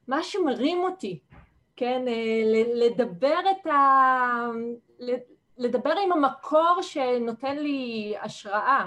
[0.08, 1.20] מה שמרים אותי.
[1.76, 2.42] כן, אה,
[2.74, 3.76] לדבר את ה...
[5.58, 8.86] לדבר עם המקור שנותן לי השראה.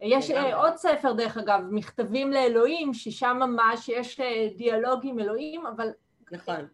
[0.00, 5.66] יש אה, עוד ספר, דרך אגב, מכתבים לאלוהים, ששם ממש יש אה, דיאלוג עם אלוהים,
[5.66, 5.88] אבל...
[6.32, 6.66] נכון.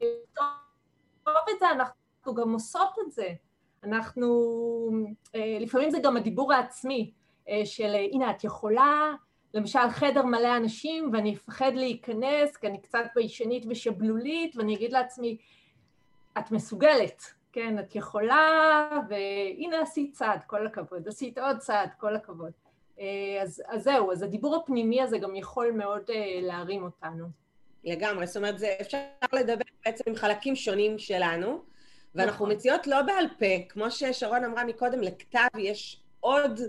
[1.29, 3.29] את זה, אנחנו גם עושות את זה.
[3.85, 4.29] אנחנו...
[5.35, 7.13] לפעמים זה גם הדיבור העצמי,
[7.65, 9.13] של הנה, את יכולה,
[9.55, 15.37] למשל חדר מלא אנשים, ואני אפחד להיכנס, כי אני קצת ביישנית ושבלולית, ואני אגיד לעצמי,
[16.39, 22.53] את מסוגלת, כן, את יכולה, והנה עשית צעד, כל הכבוד, עשית עוד צעד, כל הכבוד.
[23.01, 26.03] אה, אז, אז זהו, אז הדיבור הפנימי הזה גם יכול מאוד
[26.43, 27.27] להרים אותנו.
[27.85, 28.99] לגמרי, זאת אומרת, זה, אפשר
[29.33, 31.63] לדבר בעצם עם חלקים שונים שלנו,
[32.15, 32.57] ואנחנו נכון.
[32.57, 36.61] מציעות לא בעל פה, כמו ששרון אמרה מקודם, לכתב יש עוד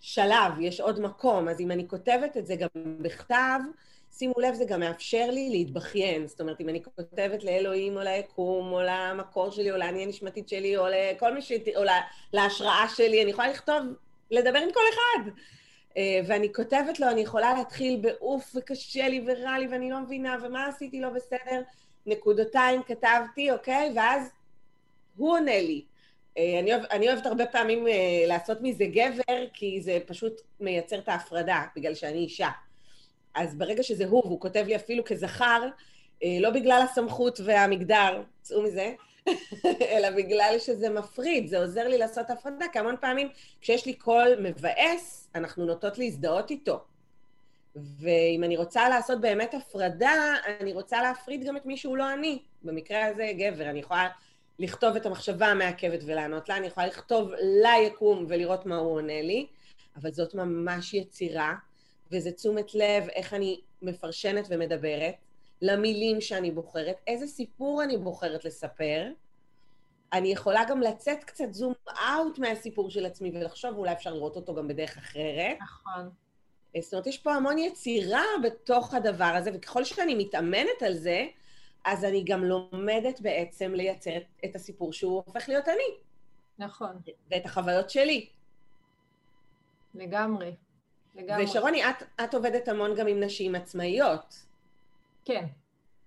[0.00, 2.68] שלב, יש עוד מקום, אז אם אני כותבת את זה גם
[3.00, 3.58] בכתב,
[4.18, 6.26] שימו לב, זה גם מאפשר לי להתבכיין.
[6.26, 10.76] זאת אומרת, אם אני כותבת לאלוהים או ליקום, או למקור שלי, או לאני הנשמתית שלי,
[10.76, 11.52] או לכל מי ש...
[11.76, 11.82] או
[12.32, 13.76] להשראה שלי, אני יכולה לכתוב,
[14.30, 15.30] לדבר עם כל אחד.
[15.96, 20.36] אה, ואני כותבת לו, אני יכולה להתחיל באוף, וקשה לי ורע לי, ואני לא מבינה,
[20.42, 21.62] ומה עשיתי לא בסדר,
[22.06, 23.92] נקודותיים כתבתי, אוקיי?
[23.96, 24.30] ואז
[25.16, 25.84] הוא עונה לי.
[26.38, 27.92] אה, אני, אוהב, אני אוהבת הרבה פעמים אה,
[28.26, 32.48] לעשות מזה גבר, כי זה פשוט מייצר את ההפרדה, בגלל שאני אישה.
[33.34, 35.68] אז ברגע שזה הוא, והוא כותב לי אפילו כזכר,
[36.22, 38.92] אה, לא בגלל הסמכות והמגדר, צאו מזה,
[39.92, 43.28] אלא בגלל שזה מפריד, זה עוזר לי לעשות הפרדה, כי המון פעמים
[43.60, 46.84] כשיש לי קול מבאס, אנחנו נוטות להזדהות איתו.
[47.76, 52.38] ואם אני רוצה לעשות באמת הפרדה, אני רוצה להפריד גם את מי שהוא לא אני.
[52.62, 54.08] במקרה הזה גבר, אני יכולה
[54.58, 57.30] לכתוב את המחשבה המעכבת ולענות לה, אני יכולה לכתוב
[57.62, 59.46] ליקום ולראות מה הוא עונה לי,
[59.96, 61.54] אבל זאת ממש יצירה
[62.12, 65.14] וזה תשומת לב איך אני מפרשנת ומדברת,
[65.62, 69.06] למילים שאני בוחרת, איזה סיפור אני בוחרת לספר.
[70.12, 74.54] אני יכולה גם לצאת קצת זום אאוט מהסיפור של עצמי ולחשוב, אולי אפשר לראות אותו
[74.54, 75.56] גם בדרך אחרת.
[75.60, 76.10] נכון.
[76.80, 81.26] זאת אומרת, יש פה המון יצירה בתוך הדבר הזה, וככל שאני מתאמנת על זה,
[81.86, 85.98] אז אני גם לומדת בעצם לייצר את הסיפור שהוא הופך להיות אני.
[86.58, 87.00] נכון.
[87.30, 88.28] ואת החוויות שלי.
[89.94, 90.54] לגמרי.
[91.14, 91.44] לגמרי.
[91.44, 94.44] ושרוני, את, את עובדת המון גם עם נשים עצמאיות.
[95.24, 95.44] כן.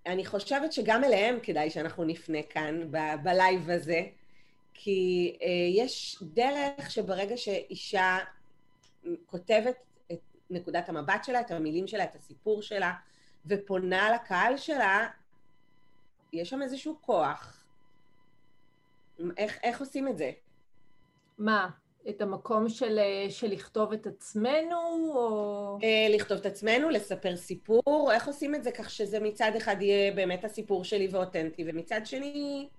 [0.05, 4.01] אני חושבת שגם אליהם כדאי שאנחנו נפנה כאן, ב- בלייב הזה,
[4.73, 5.47] כי אה,
[5.83, 8.17] יש דרך שברגע שאישה
[9.25, 9.75] כותבת
[10.11, 12.93] את נקודת המבט שלה, את המילים שלה, את הסיפור שלה,
[13.45, 15.07] ופונה לקהל שלה,
[16.33, 17.63] יש שם איזשהו כוח.
[19.37, 20.31] איך, איך עושים את זה?
[21.37, 21.69] מה?
[22.09, 24.77] את המקום של, של לכתוב את עצמנו,
[25.15, 25.77] או...
[26.09, 30.45] לכתוב את עצמנו, לספר סיפור, איך עושים את זה כך שזה מצד אחד יהיה באמת
[30.45, 32.69] הסיפור שלי ואותנטי, ומצד שני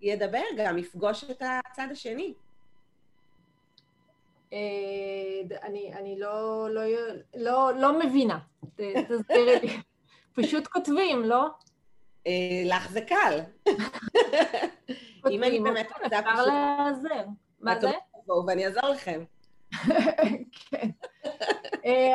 [0.00, 2.34] ידבר גם, יפגוש את הצד השני.
[5.62, 6.82] אני, אני לא, לא,
[7.36, 8.38] לא, לא מבינה,
[8.76, 9.76] תסבירי לי.
[10.36, 11.46] פשוט כותבים, לא?
[12.64, 13.40] לך זה קל.
[15.30, 16.26] אם אני באמת רוצה פשוט...
[16.26, 17.24] אפשר לעזר.
[17.60, 17.90] מה זה?
[18.26, 19.24] בואו ואני אעזור לכם.
[20.50, 20.88] כן.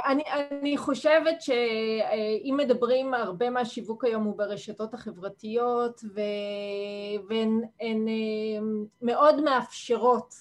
[0.06, 6.02] אני, אני חושבת שאם מדברים, הרבה מהשיווק היום הוא ברשתות החברתיות,
[7.30, 7.62] והן
[9.02, 10.34] מאוד מאפשרות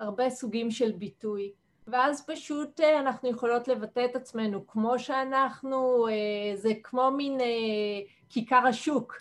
[0.00, 1.52] הרבה סוגים של ביטוי.
[1.88, 6.06] ואז פשוט אנחנו יכולות לבטא את עצמנו כמו שאנחנו,
[6.54, 7.38] זה כמו מין
[8.28, 9.16] כיכר השוק.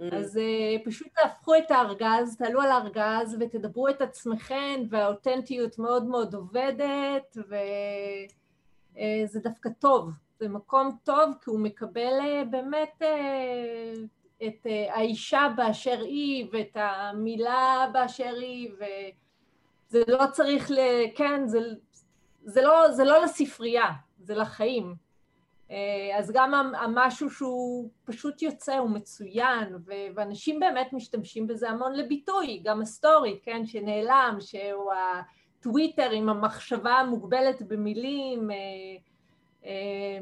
[0.00, 0.14] Mm.
[0.14, 0.40] אז
[0.84, 7.36] פשוט תהפכו את הארגז, תעלו על הארגז ותדברו את עצמכם, והאותנטיות מאוד מאוד עובדת,
[8.96, 10.10] וזה דווקא טוב.
[10.38, 13.02] זה מקום טוב, כי הוא מקבל באמת
[14.46, 20.78] את האישה באשר היא, ואת המילה באשר היא, וזה לא צריך ל...
[21.14, 21.58] כן, זה,
[22.44, 24.94] זה, לא, זה לא לספרייה, זה לחיים.
[25.70, 29.76] אה, אז גם המשהו שהוא פשוט יוצא הוא מצוין,
[30.14, 36.92] ואנשים באמת משתמשים בזה המון לביטוי, גם ה story, כן, שנעלם, שהוא הטוויטר עם המחשבה
[36.92, 38.56] המוגבלת במילים, אה,
[39.64, 40.18] אה,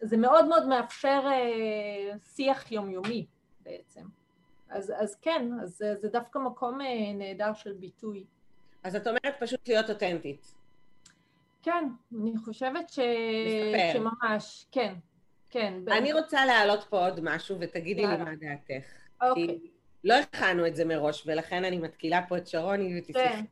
[0.00, 1.22] זה מאוד מאוד מאפשר
[2.34, 3.26] שיח יומיומי
[3.60, 4.02] בעצם.
[4.68, 6.78] אז, אז כן, אז זה דווקא מקום
[7.14, 8.24] נהדר של ביטוי.
[8.84, 10.55] אז את אומרת פשוט להיות אותנטית.
[11.66, 11.88] כן,
[12.22, 12.98] אני חושבת ש...
[13.92, 14.94] שממש, כן,
[15.50, 15.74] כן.
[15.88, 16.16] אני ב...
[16.16, 18.86] רוצה להעלות פה עוד משהו, ותגידי לי מה דעתך.
[19.22, 19.46] אוקיי.
[19.46, 19.58] כי
[20.04, 23.42] לא הכנו את זה מראש, ולכן אני מתקילה פה את שרוני ותסלחי.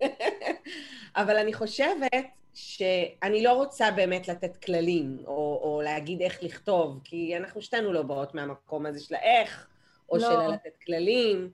[0.00, 0.06] כן.
[1.20, 2.12] אבל אני חושבת
[2.54, 8.02] שאני לא רוצה באמת לתת כללים, או, או להגיד איך לכתוב, כי אנחנו שתינו לא
[8.02, 9.68] באות מהמקום הזה של האיך,
[10.08, 10.22] או לא.
[10.22, 11.50] של לתת כללים,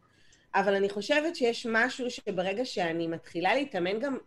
[0.55, 4.19] אבל אני חושבת שיש משהו שברגע שאני מתחילה להתאמן גם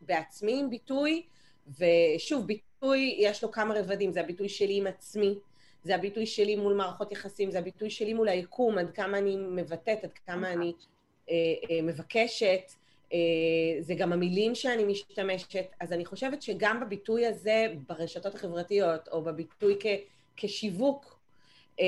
[0.00, 1.22] בעצמי עם ביטוי,
[1.78, 5.34] ושוב, ביטוי, יש לו כמה רבדים, זה הביטוי שלי עם עצמי,
[5.84, 10.04] זה הביטוי שלי מול מערכות יחסים, זה הביטוי שלי מול היקום, עד כמה אני מבטאת,
[10.04, 10.72] עד כמה אני
[11.30, 11.34] אה,
[11.70, 12.72] אה, מבקשת,
[13.12, 13.18] אה,
[13.80, 19.76] זה גם המילים שאני משתמשת, אז אני חושבת שגם בביטוי הזה, ברשתות החברתיות, או בביטוי
[19.80, 19.86] כ,
[20.36, 21.18] כשיווק,
[21.80, 21.84] אה,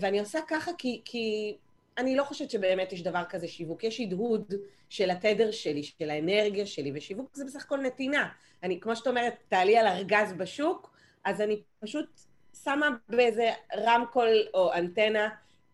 [0.00, 1.56] ואני עושה ככה כי, כי
[1.98, 4.54] אני לא חושבת שבאמת יש דבר כזה שיווק, יש הדהוד
[4.90, 8.28] של התדר שלי, של האנרגיה שלי, ושיווק זה בסך הכל נתינה.
[8.62, 10.90] אני, כמו שאת אומרת, תעלי על ארגז בשוק,
[11.24, 12.20] אז אני פשוט
[12.64, 15.28] שמה באיזה רמקול או אנטנה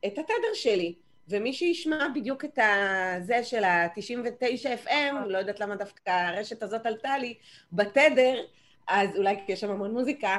[0.07, 0.95] את התדר שלי.
[1.29, 7.19] ומי שישמע בדיוק את הזה של ה-99 FM, לא יודעת למה דווקא הרשת הזאת עלתה
[7.19, 7.35] לי,
[7.73, 8.45] בתדר,
[8.89, 10.39] אז אולי כי יש שם המון מוזיקה,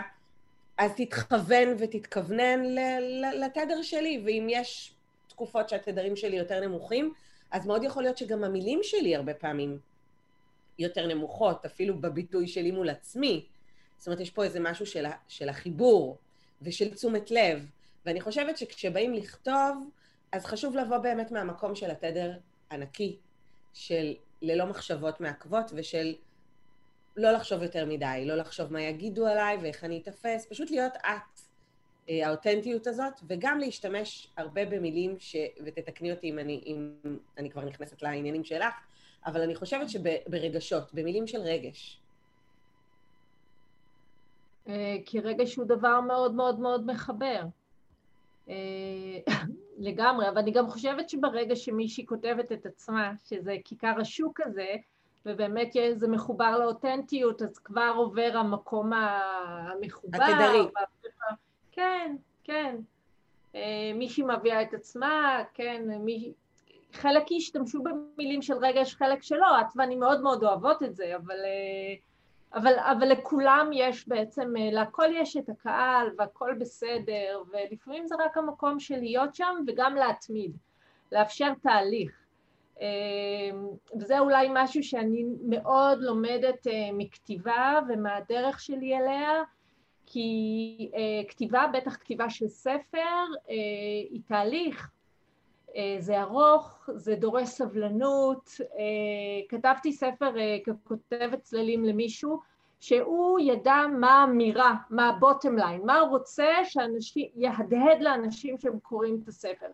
[0.78, 2.64] אז תתכוון ותתכוונן
[3.34, 4.94] לתדר שלי, ואם יש
[5.28, 7.14] תקופות שהתדרים שלי יותר נמוכים,
[7.52, 9.80] אז מאוד יכול להיות שגם המילים שלי הרבה פעמים
[10.80, 13.46] יותר נמוכות, אפילו בביטוי שלי מול עצמי.
[13.98, 16.18] זאת אומרת, יש פה איזה משהו של, של החיבור
[16.62, 17.66] ושל תשומת לב,
[18.06, 19.90] ואני חושבת שכשבאים לכתוב,
[20.32, 22.38] אז חשוב לבוא באמת מהמקום של התדר
[22.70, 23.18] הנקי,
[23.74, 26.16] של ללא מחשבות מעכבות ושל
[27.18, 31.47] לא לחשוב יותר מדי, לא לחשוב מה יגידו עליי ואיך אני אתפס, פשוט להיות את.
[32.08, 35.36] האותנטיות הזאת, וגם להשתמש הרבה במילים, ש...
[35.66, 36.92] ותתקני אותי אם אני, אם
[37.38, 38.74] אני כבר נכנסת לעניינים שלך,
[39.26, 42.00] אבל אני חושבת שברגשות, במילים של רגש.
[44.68, 47.42] אה, כי רגש הוא דבר מאוד מאוד מאוד מחבר.
[48.50, 48.56] אה,
[49.78, 54.76] לגמרי, אבל אני גם חושבת שברגע שמישהי כותבת את עצמה, שזה כיכר השוק הזה,
[55.26, 60.24] ובאמת זה מחובר לאותנטיות, אז כבר עובר המקום המחובר.
[60.24, 60.68] התדרי.
[61.78, 62.76] כן, כן.
[63.56, 66.34] אה, מישהי מביאה את עצמה, כן, מי...
[66.94, 71.36] חלק השתמשו במילים של רגש, חלק שלא, את ואני מאוד מאוד אוהבות את זה, אבל,
[71.36, 71.96] אה,
[72.54, 78.38] אבל, אבל לכולם יש בעצם, אה, להכל יש את הקהל והכל בסדר, ולפעמים זה רק
[78.38, 80.58] המקום של להיות שם וגם להתמיד,
[81.12, 82.24] לאפשר תהליך.
[84.00, 89.44] וזה אולי משהו שאני מאוד לומדת מכתיבה ומהדרך שלי אליה,
[90.10, 93.50] כי uh, כתיבה, בטח כתיבה של ספר, uh,
[94.10, 94.90] היא תהליך,
[95.68, 98.46] uh, זה ארוך, זה דורש סבלנות.
[98.46, 98.74] Uh,
[99.50, 102.40] כתבתי ספר uh, ככותבת צללים למישהו,
[102.80, 109.20] שהוא ידע מה האמירה, מה הבוטם ליין, מה הוא רוצה שאנשים, יהדהד לאנשים שהם קוראים
[109.24, 109.68] את הספר.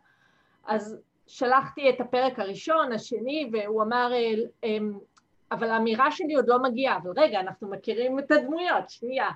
[0.66, 4.12] אז שלחתי את הפרק הראשון, השני, והוא אמר,
[5.52, 9.30] אבל האמירה שלי עוד לא מגיעה, אבל רגע, אנחנו מכירים את הדמויות, שנייה.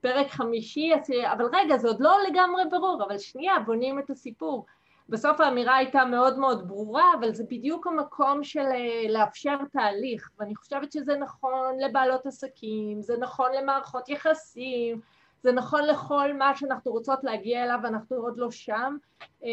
[0.00, 0.92] פרק חמישי,
[1.32, 4.66] אבל רגע, זה עוד לא לגמרי ברור, אבל שנייה, בונים את הסיפור.
[5.08, 10.56] בסוף האמירה הייתה מאוד מאוד ברורה, אבל זה בדיוק המקום של אה, לאפשר תהליך, ואני
[10.56, 15.00] חושבת שזה נכון לבעלות עסקים, זה נכון למערכות יחסים,
[15.42, 18.96] זה נכון לכל מה שאנחנו רוצות להגיע אליו ואנחנו עוד לא שם,
[19.44, 19.48] אה,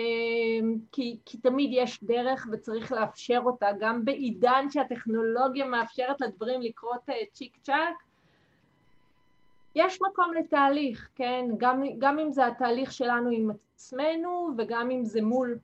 [0.92, 7.16] כי, כי תמיד יש דרך וצריך לאפשר אותה, גם בעידן שהטכנולוגיה מאפשרת לדברים לקרות אה,
[7.34, 7.96] צ'יק צ'אק,
[9.78, 11.46] יש מקום לתהליך, כן?
[11.58, 15.58] גם, גם אם זה התהליך שלנו עם עצמנו וגם אם זה מול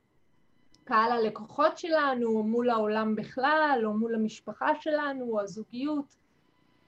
[0.84, 6.16] קהל הלקוחות שלנו, או מול העולם בכלל, או מול המשפחה שלנו, או הזוגיות.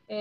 [0.09, 0.15] אמ,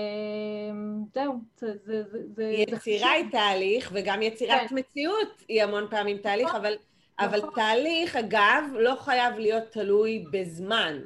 [1.13, 1.73] זהו, זה...
[1.85, 2.03] זה,
[2.35, 4.75] זה יצירה היא תהליך, וגם יצירת כן.
[4.75, 6.75] מציאות היא המון פעמים תהליך, נכון, אבל,
[7.19, 7.39] נכון.
[7.39, 10.99] אבל תהליך, אגב, לא חייב להיות תלוי בזמן.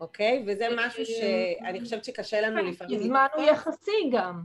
[0.00, 0.44] אוקיי?
[0.46, 2.98] וזה משהו שאני חושבת שקשה לנו כן, לפעמים...
[2.98, 4.42] זמן הוא יחסי גם.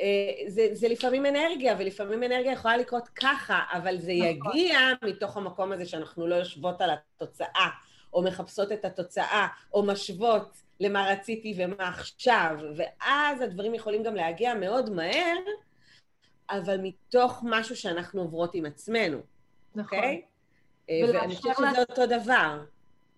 [0.00, 4.52] אה, זה, זה לפעמים אנרגיה, ולפעמים אנרגיה יכולה לקרות ככה, אבל זה נכון.
[4.56, 7.68] יגיע מתוך המקום הזה שאנחנו לא יושבות על התוצאה,
[8.12, 14.54] או מחפשות את התוצאה, או משוות למה רציתי ומה עכשיו, ואז הדברים יכולים גם להגיע
[14.54, 15.36] מאוד מהר,
[16.50, 19.18] אבל מתוך משהו שאנחנו עוברות עם עצמנו,
[19.74, 19.98] נכון.
[19.98, 20.22] אוקיי?
[20.22, 20.92] Okay?
[21.14, 22.60] ואני חושבת שזה אותו דבר.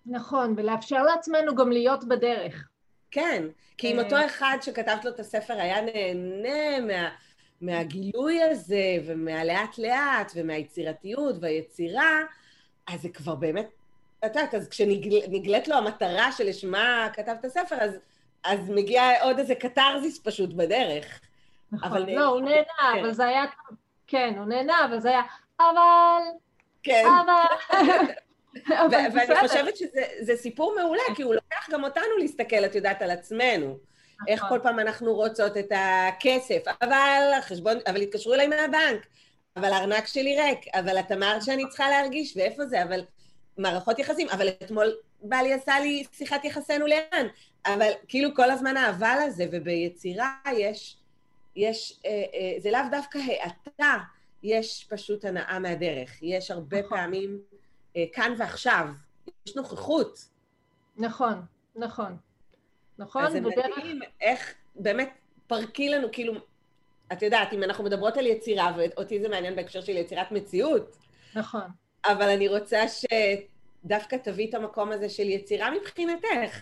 [0.07, 2.69] נכון, ולאפשר לעצמנו גם להיות בדרך.
[3.11, 3.45] כן,
[3.79, 4.05] כי אם אה.
[4.05, 7.09] אותו אחד שכתבת לו את הספר היה נהנה מה,
[7.61, 12.19] מהגילוי הזה, ומהלאט לאט, ומהיצירתיות והיצירה,
[12.87, 13.69] אז זה כבר באמת,
[14.19, 17.99] את יודעת, אז כשנגלית לו המטרה שלשמה כתבת הספר, אז,
[18.45, 21.21] אז מגיע עוד איזה קתרזיס פשוט בדרך.
[21.73, 22.15] נכון, אבל...
[22.15, 23.01] לא, הוא נהנה, כן.
[23.01, 23.45] אבל זה היה...
[24.07, 25.23] כן, הוא נהנה, אבל זה היה...
[25.61, 26.23] אבל...
[26.83, 27.05] כן.
[27.25, 27.79] אבל...
[28.91, 33.79] ואני חושבת שזה סיפור מעולה, כי הוא לוקח גם אותנו להסתכל, את יודעת, על עצמנו.
[34.29, 34.59] איך נכון.
[34.59, 39.07] כל פעם אנחנו רוצות את הכסף, אבל החשבון, אבל התקשרו אליי מהבנק,
[39.57, 43.01] אבל הארנק שלי ריק, אבל את אמרת שאני צריכה להרגיש, ואיפה זה, אבל
[43.59, 47.27] מערכות יחסים, אבל אתמול בעלי עשה לי שיחת יחסינו לאן,
[47.67, 50.97] אבל כאילו כל הזמן האבל הזה, וביצירה יש,
[51.57, 53.97] יש, אה, אה, זה לאו דווקא האטה,
[54.43, 56.23] יש פשוט הנאה מהדרך.
[56.23, 56.99] יש הרבה נכון.
[56.99, 57.41] פעמים
[58.13, 58.87] כאן ועכשיו,
[59.47, 60.29] יש נוכחות.
[60.97, 61.43] נכון,
[61.77, 62.17] נכון.
[62.99, 63.79] נכון, אז זה בדרך...
[63.79, 65.11] מדהים איך, באמת,
[65.47, 66.35] פרקי לנו, כאילו,
[67.13, 70.97] את יודעת, אם אנחנו מדברות על יצירה, ואותי זה מעניין בהקשר של יצירת מציאות.
[71.35, 71.71] נכון.
[72.05, 76.59] אבל אני רוצה שדווקא תביא את המקום הזה של יצירה מבחינתך.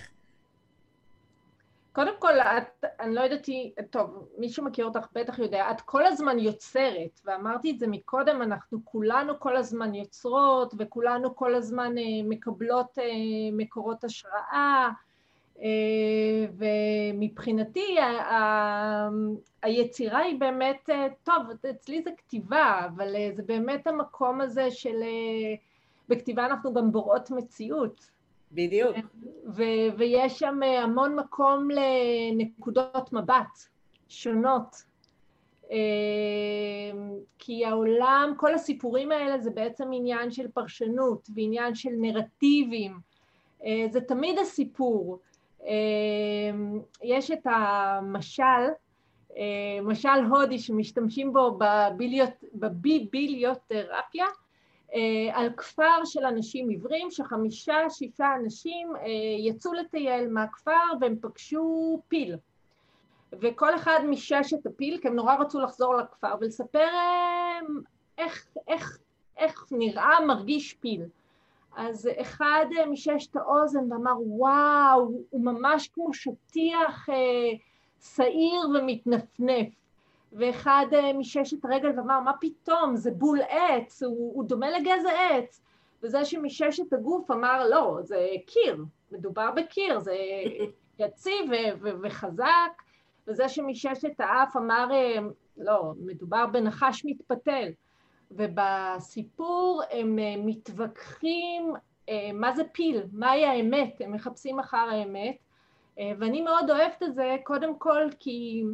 [1.96, 3.48] קודם כל, את, אני לא יודעת,
[3.90, 8.78] טוב, מי שמכיר אותך בטח יודע, את כל הזמן יוצרת, ואמרתי את זה מקודם, אנחנו
[8.84, 13.04] כולנו כל הזמן יוצרות, וכולנו כל הזמן אה, מקבלות אה,
[13.52, 14.88] מקורות השראה,
[15.62, 19.08] אה, ומבחינתי ה, ה,
[19.62, 20.90] היצירה היא באמת,
[21.22, 25.02] טוב, אצלי זה כתיבה, אבל זה באמת המקום הזה של,
[26.08, 28.15] בכתיבה אנחנו גם בוראות מציאות.
[28.52, 28.96] בדיוק.
[29.46, 33.68] ו- ויש שם אה, המון מקום לנקודות מבט
[34.08, 34.76] שונות.
[35.70, 35.76] אה,
[37.38, 42.98] כי העולם, כל הסיפורים האלה זה בעצם עניין של פרשנות ועניין של נרטיבים.
[43.64, 45.18] אה, זה תמיד הסיפור.
[47.02, 48.66] יש את המשל,
[49.82, 51.58] משל הודי שמשתמשים בו
[52.54, 54.45] בביליוטרפיה, אה,
[55.32, 59.02] על כפר של אנשים עיוורים, שחמישה, שישה אנשים אה,
[59.38, 62.36] יצאו לטייל מהכפר והם פגשו פיל.
[63.32, 67.58] וכל אחד מששת הפיל, כי הם נורא רצו לחזור לכפר ולספר אה,
[68.18, 68.98] איך, איך,
[69.36, 71.02] איך נראה, מרגיש פיל.
[71.76, 77.08] אז אחד מששת האוזן ואמר, וואו, הוא ממש כמו שטיח
[78.00, 79.68] שעיר ומתנפנף.
[80.32, 85.62] ואחד אה, מששת רגל ואמר, מה פתאום, זה בול עץ, הוא, הוא דומה לגזע עץ.
[86.02, 90.16] וזה שמששת הגוף אמר, לא, זה קיר, מדובר בקיר, זה
[90.98, 91.50] יציב
[92.02, 92.82] וחזק.
[93.28, 95.18] וזה שמששת האף אמר, אה,
[95.56, 97.68] לא, מדובר בנחש מתפתל.
[98.30, 101.72] ובסיפור הם אה, מתווכחים
[102.34, 105.36] מה זה פיל, מהי האמת, הם מחפשים אחר האמת.
[106.18, 108.64] ואני מאוד אוהבת את זה, קודם כל כי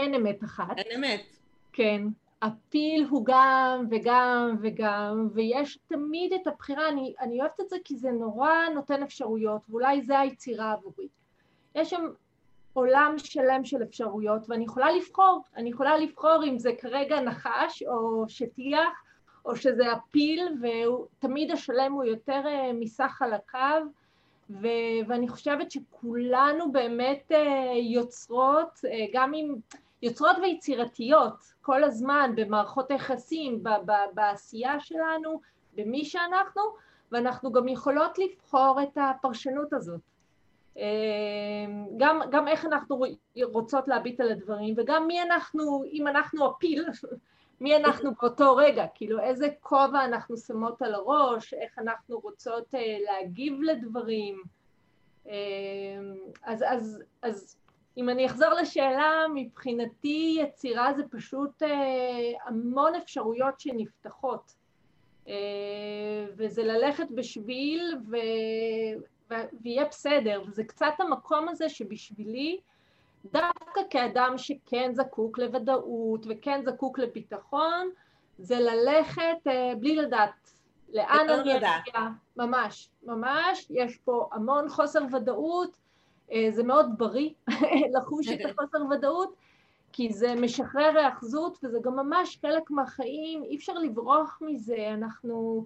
[0.00, 0.78] אין אמת אחת.
[0.78, 1.36] אין אמת.
[1.72, 2.02] כן.
[2.42, 7.96] הפיל הוא גם וגם וגם, ויש תמיד את הבחירה, אני, אני אוהבת את זה כי
[7.96, 11.08] זה נורא נותן אפשרויות, ואולי זה היצירה עבורי.
[11.74, 12.04] יש שם
[12.72, 18.24] עולם שלם של אפשרויות, ואני יכולה לבחור, אני יכולה לבחור אם זה כרגע נחש או
[18.28, 18.88] שטיח,
[19.44, 23.86] או שזה הפיל, ותמיד השלם הוא יותר אה, מסך על הקו,
[24.50, 29.54] ו- ואני חושבת שכולנו באמת אה, יוצרות, אה, גם אם...
[30.02, 33.62] יוצרות ויצירתיות כל הזמן במערכות היחסים,
[34.14, 35.40] בעשייה שלנו,
[35.74, 36.62] במי שאנחנו,
[37.12, 40.00] ואנחנו גם יכולות לבחור את הפרשנות הזאת.
[40.78, 40.84] אה,
[41.96, 43.02] גם, גם איך אנחנו
[43.42, 46.84] רוצות להביט על הדברים, וגם מי אנחנו, אם אנחנו הפיל,
[47.60, 52.96] מי אנחנו באותו רגע, כאילו איזה כובע אנחנו שמות על הראש, איך אנחנו רוצות אה,
[53.04, 54.42] להגיב לדברים.
[55.28, 55.34] אה,
[56.44, 57.56] אז, אז, אז
[57.96, 61.68] אם אני אחזור לשאלה, מבחינתי יצירה זה פשוט אה,
[62.44, 64.60] המון אפשרויות שנפתחות.
[66.36, 68.16] וזה ללכת בשביל ו...
[69.30, 69.34] ו...
[69.62, 72.60] ויהיה בסדר, וזה קצת המקום הזה שבשבילי
[73.24, 77.90] דווקא כאדם שכן זקוק לוודאות וכן זקוק לביטחון,
[78.38, 80.50] זה ללכת אה, בלי לדעת
[80.92, 85.76] לאן אני אגיע, ממש, ממש, יש פה המון חוסר ודאות, אה,
[86.50, 87.30] זה מאוד בריא
[87.94, 89.34] לחוש את החוסר ודאות,
[89.92, 95.64] כי זה משחרר היאחזות וזה גם ממש חלק מהחיים, אי אפשר לברוח מזה, אנחנו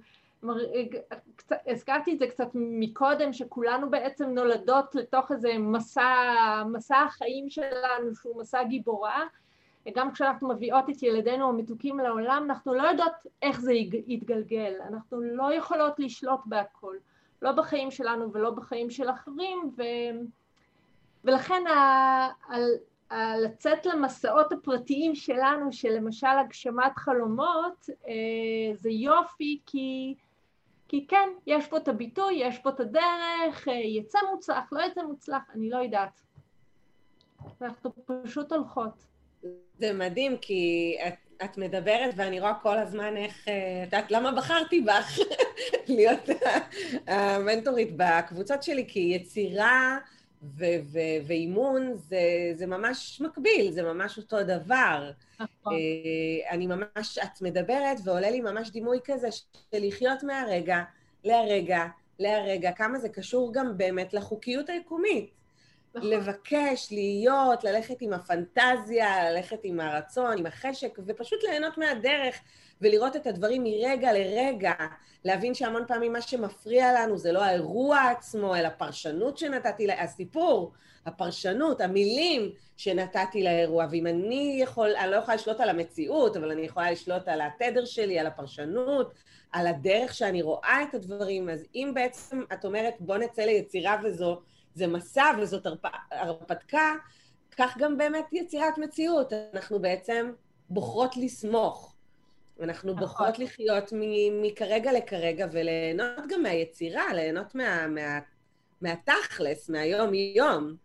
[1.66, 6.04] הזכרתי את זה קצת מקודם, שכולנו בעצם נולדות לתוך איזה מסע,
[6.72, 9.22] מסע החיים שלנו שהוא מסע גיבורה,
[9.94, 13.12] גם כשאנחנו מביאות את ילדינו המתוקים לעולם, אנחנו לא יודעות
[13.42, 13.72] איך זה
[14.06, 16.96] יתגלגל, אנחנו לא יכולות לשלוט בהכל,
[17.42, 19.82] לא בחיים שלנו ולא בחיים של אחרים, ו...
[21.24, 22.28] ולכן ה...
[22.48, 22.62] על...
[23.44, 30.14] לצאת למסעות הפרטיים שלנו, של למשל הגשמת חלומות, אה, זה יופי כי
[30.88, 35.02] כי כן, יש פה את הביטוי, יש פה את הדרך, אה, יצא מוצלח, לא יצא
[35.02, 36.20] מוצלח, אני לא יודעת.
[37.62, 37.92] אנחנו
[38.24, 39.04] פשוט הולכות.
[39.78, 41.14] זה מדהים, כי את,
[41.44, 43.48] את מדברת ואני רואה כל הזמן איך...
[43.48, 45.18] אה, את יודעת, למה בחרתי בך
[45.96, 46.28] להיות
[47.06, 48.84] המנטורית בקבוצות שלי?
[48.88, 49.98] כי יצירה
[50.44, 52.20] ו- ו- ואימון זה,
[52.54, 55.10] זה ממש מקביל, זה ממש אותו דבר.
[55.40, 55.72] נכון.
[55.72, 60.82] אה, אני ממש, את מדברת ועולה לי ממש דימוי כזה של לחיות מהרגע
[61.24, 61.84] להרגע
[62.18, 65.30] להרגע, כמה זה קשור גם באמת לחוקיות היקומית.
[65.94, 66.10] נכון.
[66.10, 72.40] לבקש, להיות, ללכת עם הפנטזיה, ללכת עם הרצון, עם החשק, ופשוט ליהנות מהדרך
[72.80, 74.72] ולראות את הדברים מרגע לרגע,
[75.24, 80.72] להבין שהמון פעמים מה שמפריע לנו זה לא האירוע עצמו, אלא הפרשנות שנתתי, הסיפור,
[81.06, 83.86] הפרשנות, המילים שנתתי לאירוע.
[83.90, 87.84] ואם אני יכול, אני לא יכולה לשלוט על המציאות, אבל אני יכולה לשלוט על התדר
[87.84, 89.12] שלי, על הפרשנות,
[89.52, 94.40] על הדרך שאני רואה את הדברים, אז אם בעצם את אומרת בוא נצא ליצירה וזו,
[94.74, 95.66] זה מסע וזאת
[96.10, 96.92] הרפתקה,
[97.56, 99.32] כך גם באמת יצירת מציאות.
[99.54, 100.32] אנחנו בעצם
[100.70, 101.93] בוחרות לסמוך.
[102.60, 103.00] אנחנו נכון.
[103.00, 103.92] בוחרות לחיות
[104.42, 108.18] מכרגע לכרגע וליהנות גם מהיצירה, ליהנות מה, מה,
[108.80, 110.76] מהתכלס, מהיום-יום.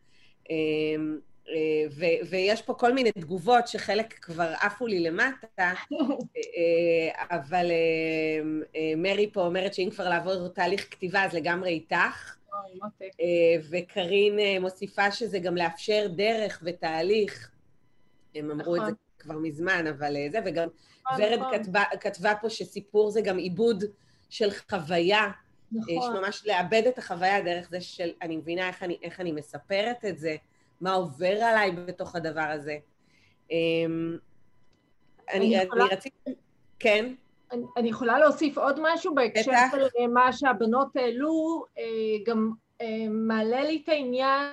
[0.50, 1.20] אמ,
[1.92, 5.48] ו- ויש פה כל מיני תגובות שחלק כבר עפו לי למטה,
[6.38, 7.72] אה, אבל
[8.76, 12.36] אה, מרי פה אומרת שאם כבר לעבור תהליך כתיבה אז לגמרי איתך.
[13.04, 17.52] אה, וקרין מוסיפה שזה גם לאפשר דרך ותהליך.
[18.36, 18.96] הם אמרו את זה נכון.
[19.20, 20.68] כבר מזמן, אבל זה, וגם
[21.12, 21.58] נכון, ורד נכון.
[21.58, 23.84] כתבה, כתבה פה שסיפור זה גם עיבוד
[24.30, 25.32] של חוויה.
[25.72, 25.94] נכון.
[25.94, 30.06] יש ממש לאבד את החוויה דרך זה של, אני מבינה איך אני, איך אני מספרת
[30.06, 30.36] את זה.
[30.82, 32.78] מה עובר עליי בתוך הדבר הזה.
[33.52, 34.18] אמ,
[35.34, 35.86] אני, יכולה...
[35.86, 36.32] אני רציתי...
[36.80, 37.14] כן?
[37.52, 41.84] אני, אני יכולה להוסיף עוד משהו בהקשר של מה שהבנות העלו, אה,
[42.26, 42.52] גם
[42.82, 44.52] אה, מעלה לי את העניין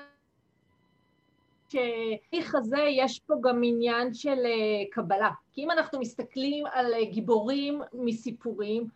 [1.69, 5.31] שהתהליך הזה יש פה גם עניין של אה, קבלה.
[5.53, 8.89] כי אם אנחנו מסתכלים על גיבורים מסיפורים,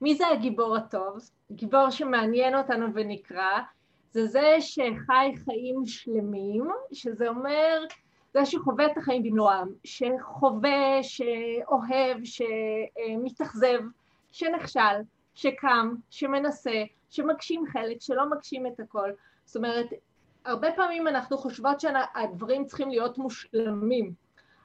[0.00, 1.18] מי זה הגיבור הטוב?
[1.52, 3.60] גיבור שמעניין אותנו ונקרא,
[4.12, 7.84] זה זה שחי חיים שלמים, שזה אומר
[8.34, 13.80] זה שחווה את החיים במלואם, שחווה, שאוהב, שמתאכזב,
[14.32, 14.96] שנכשל,
[15.34, 19.10] שקם, שמנסה, שמגשים חלק, שלא מגשים את הכל.
[19.44, 19.86] זאת אומרת,
[20.44, 24.12] הרבה פעמים אנחנו חושבות שהדברים צריכים להיות מושלמים,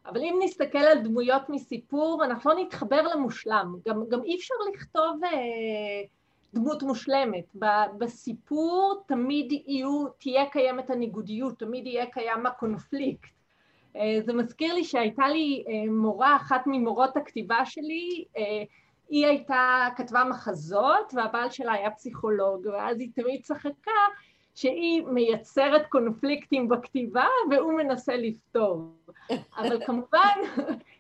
[0.06, 3.76] אבל אם נסתכל על דמויות מסיפור, אנחנו לא נתחבר למושלם.
[3.88, 5.24] גם, גם אי אפשר לכתוב...
[5.24, 6.04] אה,
[6.54, 7.56] דמות מושלמת.
[7.98, 13.30] בסיפור תמיד יהיו, תהיה קיימת הניגודיות, תמיד יהיה קיים הקונפליקט.
[13.96, 18.64] אה, זה מזכיר לי שהייתה לי אה, מורה, אחת ממורות הכתיבה שלי, אה,
[19.10, 24.02] היא הייתה, כתבה מחזות והבעל שלה היה פסיכולוג, ואז היא תמיד צחקה
[24.58, 28.92] שהיא מייצרת קונפליקטים בכתיבה והוא מנסה לפתור.
[29.58, 30.34] אבל כמובן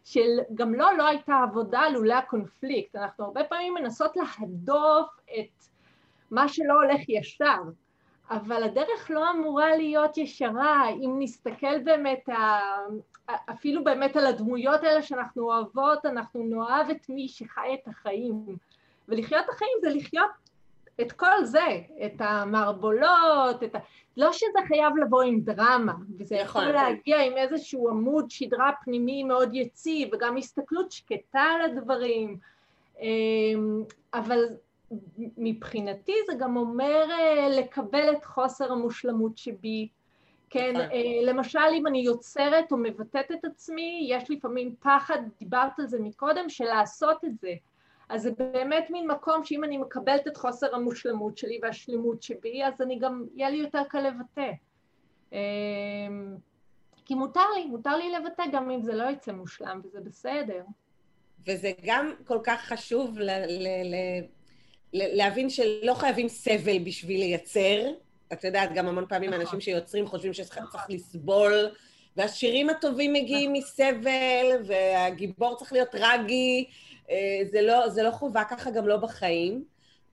[0.03, 2.95] שגם לו לא הייתה עבודה לולא הקונפליקט.
[2.95, 5.63] אנחנו הרבה פעמים מנסות להדוף את
[6.31, 7.61] מה שלא הולך ישר,
[8.29, 12.29] אבל הדרך לא אמורה להיות ישרה, אם נסתכל באמת,
[13.25, 18.45] אפילו באמת על הדמויות האלה שאנחנו אוהבות, אנחנו נאהב את מי שחי את החיים.
[19.07, 20.31] ולחיות את החיים זה לחיות
[21.01, 23.79] את כל זה, את המערבולות, את ה...
[24.17, 26.75] לא שזה חייב לבוא עם דרמה, וזה יכול נכון.
[26.75, 32.37] להגיע עם איזשהו עמוד שדרה פנימי מאוד יציב, וגם הסתכלות שקטה על הדברים,
[33.01, 33.83] אמ,
[34.13, 34.43] אבל
[35.37, 39.87] מבחינתי זה גם אומר אה, לקבל את חוסר המושלמות שבי.
[40.49, 40.91] כן, נכון.
[40.91, 45.99] אה, למשל אם אני יוצרת או מבטאת את עצמי, יש לפעמים פחד, דיברת על זה
[45.99, 47.53] מקודם, של לעשות את זה.
[48.09, 52.81] אז זה באמת מין מקום שאם אני מקבלת את חוסר המושלמות שלי והשלמות שבי, אז
[52.81, 54.51] אני גם, יהיה לי יותר קל לבטא.
[55.31, 56.35] אמ,
[57.05, 60.63] כי מותר לי, מותר לי לבטא גם אם זה לא יצא מושלם, וזה בסדר.
[61.47, 63.95] וזה גם כל כך חשוב ל- ל-
[64.93, 67.91] ל- להבין שלא חייבים סבל בשביל לייצר.
[68.33, 69.41] את יודעת, גם המון פעמים נכון.
[69.41, 71.69] אנשים שיוצרים חושבים שצריך לסבול,
[72.17, 73.63] והשירים הטובים מגיעים נכון.
[73.63, 76.69] מסבל, והגיבור צריך להיות טרגי.
[77.09, 79.65] אה, זה לא, זה לא חובה ככה גם לא בחיים,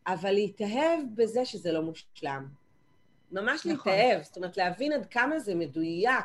[0.06, 2.46] אבל להתאהב בזה שזה לא מושלם.
[3.32, 3.92] ממש נכון.
[3.92, 6.24] להתאהב, זאת אומרת, להבין עד כמה זה מדויק,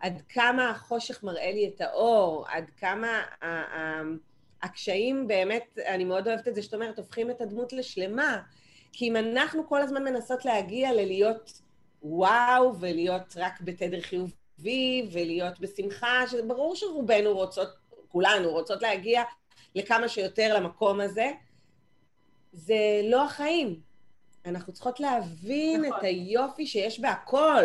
[0.00, 3.22] עד כמה החושך מראה לי את האור, עד כמה
[4.62, 8.40] הקשיים באמת, אני מאוד אוהבת את זה שאת אומרת, הופכים את הדמות לשלמה.
[8.92, 11.60] כי אם אנחנו כל הזמן מנסות להגיע ללהיות
[12.02, 17.68] וואו, ולהיות רק בתדר חיובי, ולהיות בשמחה, שברור שרובנו רוצות,
[18.08, 19.22] כולנו רוצות להגיע
[19.74, 21.30] לכמה שיותר למקום הזה,
[22.52, 23.80] זה לא החיים.
[24.46, 25.98] אנחנו צריכות להבין נכון.
[25.98, 27.64] את היופי שיש בהכל,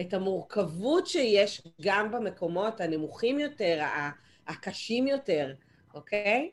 [0.00, 3.82] את המורכבות שיש גם במקומות הנמוכים יותר,
[4.46, 5.54] הקשים יותר,
[5.94, 6.50] אוקיי?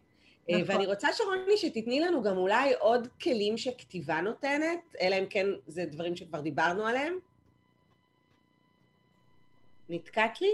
[0.49, 0.63] נכון.
[0.65, 5.85] ואני רוצה, שרוני, שתתני לנו גם אולי עוד כלים שכתיבה נותנת, אלא אם כן זה
[5.85, 7.19] דברים שכבר דיברנו עליהם.
[9.89, 10.47] נתקעת לי?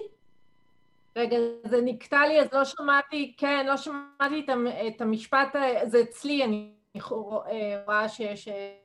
[1.16, 4.46] רגע, זה נקטע לי, אז לא שמעתי, כן, לא שמעתי
[4.88, 6.74] את המשפט, זה אצלי, אני
[7.86, 8.76] רואה שיש אה,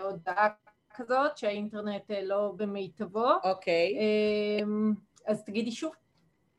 [0.00, 0.48] הודעה
[0.94, 3.30] כזאת, שהאינטרנט אה, לא במיטבו.
[3.44, 3.98] אוקיי.
[4.62, 4.92] אמ,
[5.26, 5.92] אז תגידי שוב.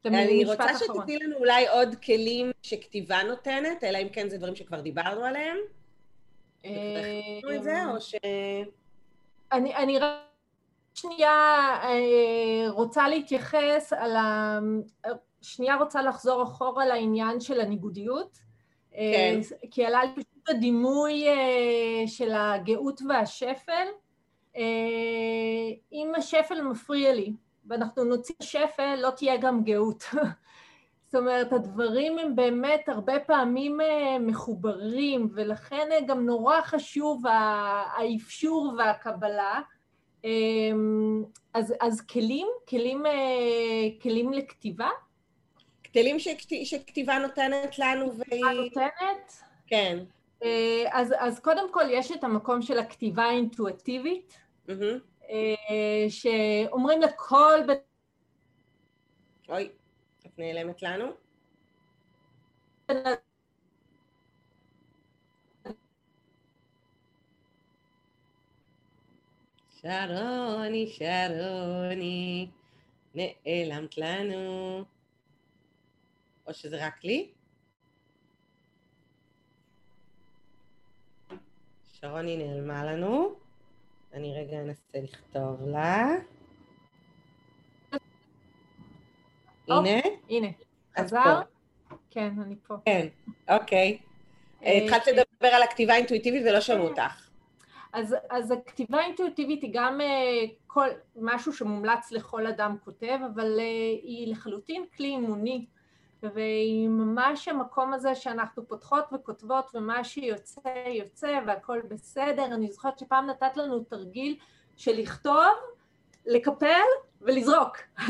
[0.05, 4.81] אני רוצה שתתני לנו אולי עוד כלים שכתיבה נותנת, אלא אם כן זה דברים שכבר
[4.81, 5.57] דיברנו עליהם.
[7.55, 8.15] את זה, או ש...
[9.51, 10.30] אני רק
[10.93, 11.29] שנייה
[11.83, 14.59] אה, רוצה להתייחס על ה...
[15.41, 18.37] שנייה רוצה לחזור אחורה לעניין של הניגודיות.
[18.91, 19.39] כן.
[19.71, 23.87] כי עלה לי פשוט הדימוי אה, של הגאות והשפל.
[25.93, 27.33] אם השפל מפריע לי,
[27.65, 30.03] ואנחנו נוציא שפל, לא תהיה גם גאות.
[31.11, 38.73] זאת אומרת, הדברים הם באמת הרבה פעמים אה, מחוברים, ולכן אה, גם נורא חשוב האפשור
[38.77, 39.61] והקבלה.
[40.23, 43.11] אמ, אז, אז כלים, כלים, אה,
[44.01, 44.89] כלים לכתיבה?
[45.93, 48.43] כלים שכת, שכתיבה נותנת לנו והיא...
[48.45, 49.33] נותנת?
[49.67, 50.03] כן.
[50.91, 54.37] אז, אז קודם כל יש את המקום של הכתיבה האינטואטיבית.
[54.67, 54.71] Mm-hmm.
[55.29, 57.79] אה, שאומרים לכל בית...
[59.49, 59.69] אוי,
[60.25, 61.05] את נעלמת לנו?
[69.81, 72.47] שרוני, שרוני,
[73.15, 74.83] נעלמת לנו.
[76.47, 77.31] או שזה רק לי?
[81.93, 83.35] שרוני נעלמה לנו.
[84.13, 86.07] אני רגע אנסה לכתוב לה.
[89.67, 89.99] הנה?
[90.29, 90.47] הנה.
[90.97, 91.41] חזר?
[92.09, 92.75] כן, אני פה.
[92.85, 93.07] כן,
[93.49, 93.97] אוקיי.
[94.63, 97.30] אה, התחלת לדבר על הכתיבה האינטואיטיבית ולא שמעו אותך.
[97.93, 103.61] אז, אז הכתיבה האינטואיטיבית היא גם uh, כל, משהו שמומלץ לכל אדם כותב, אבל uh,
[104.03, 105.65] היא לחלוטין כלי אימוני.
[106.23, 112.45] והיא ממש המקום הזה שאנחנו פותחות וכותבות ומה שיוצא יוצא והכל בסדר.
[112.45, 114.37] אני זוכרת שפעם נתת לנו תרגיל
[114.77, 115.53] של לכתוב,
[116.25, 116.81] לקפל
[117.21, 117.77] ולזרוק.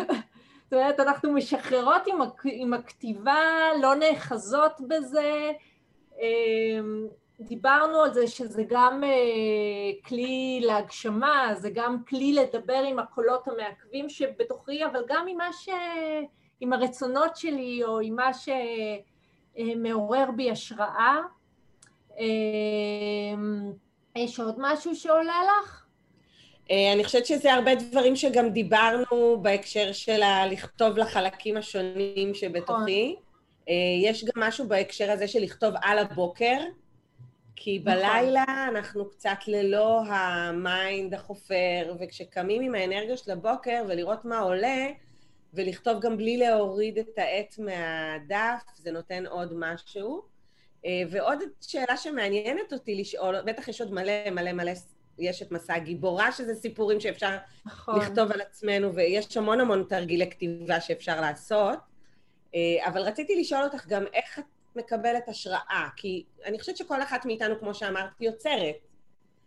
[0.64, 3.40] זאת אומרת, אנחנו משחררות עם, עם הכתיבה,
[3.82, 5.52] לא נאחזות בזה.
[7.42, 9.10] דיברנו על זה שזה גם אה,
[10.06, 15.70] כלי להגשמה, זה גם כלי לדבר עם הקולות המעכבים שבתוכי, אבל גם עם מה ש...
[16.62, 18.32] עם הרצונות שלי או עם מה
[19.58, 21.18] שמעורר בי השראה.
[22.20, 23.72] אמ,
[24.16, 25.86] יש עוד משהו שעולה לך?
[26.72, 30.22] אה, אני חושבת שזה הרבה דברים שגם דיברנו בהקשר של
[30.52, 33.12] לכתוב לחלקים השונים שבתוכי.
[33.12, 33.24] נכון.
[33.70, 33.74] אה,
[34.04, 36.58] יש גם משהו בהקשר הזה של לכתוב על הבוקר,
[37.56, 37.94] כי נכון.
[37.94, 44.88] בלילה אנחנו קצת ללא ה mind החופר, וכשקמים עם האנרגיה של הבוקר ולראות מה עולה,
[45.54, 50.22] ולכתוב גם בלי להוריד את העט מהדף, זה נותן עוד משהו.
[50.86, 54.72] אה, ועוד שאלה שמעניינת אותי לשאול, בטח יש עוד מלא מלא מלא,
[55.20, 58.00] יש את מסע הגיבורה, שזה סיפורים שאפשר נכון.
[58.00, 61.80] לכתוב על עצמנו, ויש המון המון תרגילי כתיבה שאפשר לעשות.
[62.56, 64.44] אה, אבל רציתי לשאול אותך גם איך את
[64.76, 68.76] מקבלת השראה, כי אני חושבת שכל אחת מאיתנו, כמו שאמרת, יוצרת.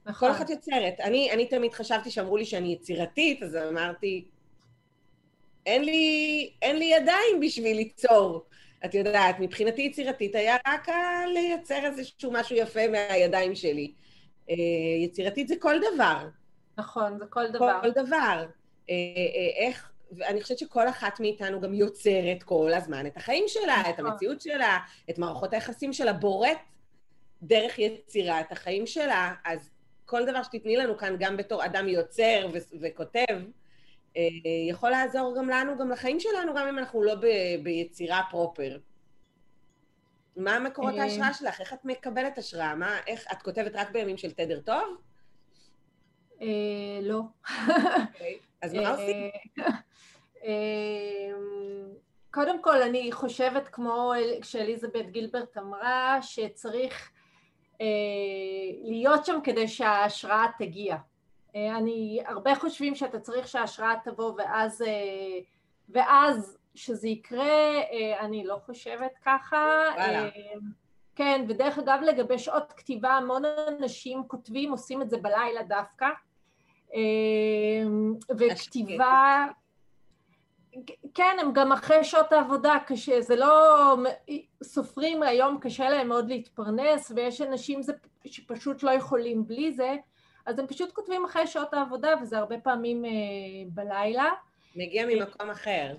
[0.07, 0.29] נכון.
[0.29, 1.01] כל אחת יוצרת.
[1.01, 4.25] אני, אני תמיד חשבתי שאמרו לי שאני יצירתית, אז אמרתי,
[5.67, 8.45] אין לי, אין לי ידיים בשביל ליצור.
[8.85, 10.89] את יודעת, מבחינתי יצירתית היה רק
[11.35, 13.93] לייצר איזשהו משהו יפה מהידיים שלי.
[14.51, 14.55] אה,
[15.05, 16.29] יצירתית זה כל דבר.
[16.79, 17.79] נכון, זה כל דבר.
[17.83, 18.47] כל דבר.
[18.91, 23.77] אה, אה, איך, ואני חושבת שכל אחת מאיתנו גם יוצרת כל הזמן את החיים שלה,
[23.81, 23.93] נכון.
[23.93, 24.79] את המציאות שלה,
[25.11, 26.59] את מערכות היחסים שלה, בורט
[27.43, 29.71] דרך יצירה את החיים שלה, אז
[30.05, 33.39] כל דבר שתתני לנו כאן, גם בתור אדם יוצר ו- וכותב,
[34.69, 38.79] יכול לעזור גם לנו, גם לחיים שלנו, גם אם אנחנו לא ב- ביצירה פרופר.
[40.37, 41.61] מה מקורות ההשראה שלך?
[41.61, 42.75] איך את מקבלת השראה?
[42.75, 44.97] מה, איך, את כותבת רק בימים של תדר טוב?
[47.03, 47.21] לא.
[48.07, 49.31] אוקיי, אז מה עושים?
[50.45, 51.89] אמ,
[52.31, 57.11] קודם כל, אני חושבת, כמו שאליזבת גילברט אמרה, שצריך
[57.81, 57.87] אה,
[58.83, 60.97] להיות שם כדי שההשראה תגיע.
[61.57, 65.39] אה, אני, הרבה חושבים שאתה צריך שההשראה תבוא ואז, אה,
[65.89, 67.81] ואז שזה יקרה,
[68.21, 69.83] אני לא חושבת ככה.
[69.97, 70.29] וואלה.
[71.17, 76.07] כן, ודרך אגב לגבי שעות כתיבה, המון אנשים כותבים, עושים את זה בלילה דווקא.
[78.39, 79.47] וכתיבה...
[81.15, 83.97] כן, הם גם אחרי שעות העבודה, קשה, זה לא...
[84.63, 87.93] סופרים היום קשה להם מאוד להתפרנס, ויש אנשים זה,
[88.25, 89.97] שפשוט לא יכולים בלי זה,
[90.47, 93.11] אז הם פשוט כותבים אחרי שעות העבודה, וזה הרבה פעמים אה,
[93.69, 94.31] בלילה.
[94.77, 95.97] מגיע ממקום אחר.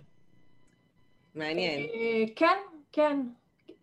[1.35, 1.79] מעניין.
[1.79, 2.57] אה, כן,
[2.91, 3.19] כן.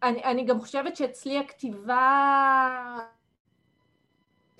[0.02, 1.98] אני, אני גם חושבת שאצלי הכתיבה...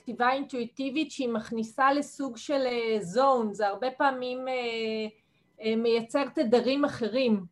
[0.02, 2.66] כתיבה אינטואיטיבית שהיא מכניסה לסוג של
[3.00, 5.06] זון, אה, זה הרבה פעמים אה, אה,
[5.76, 7.44] מייצר תדרים אחרים.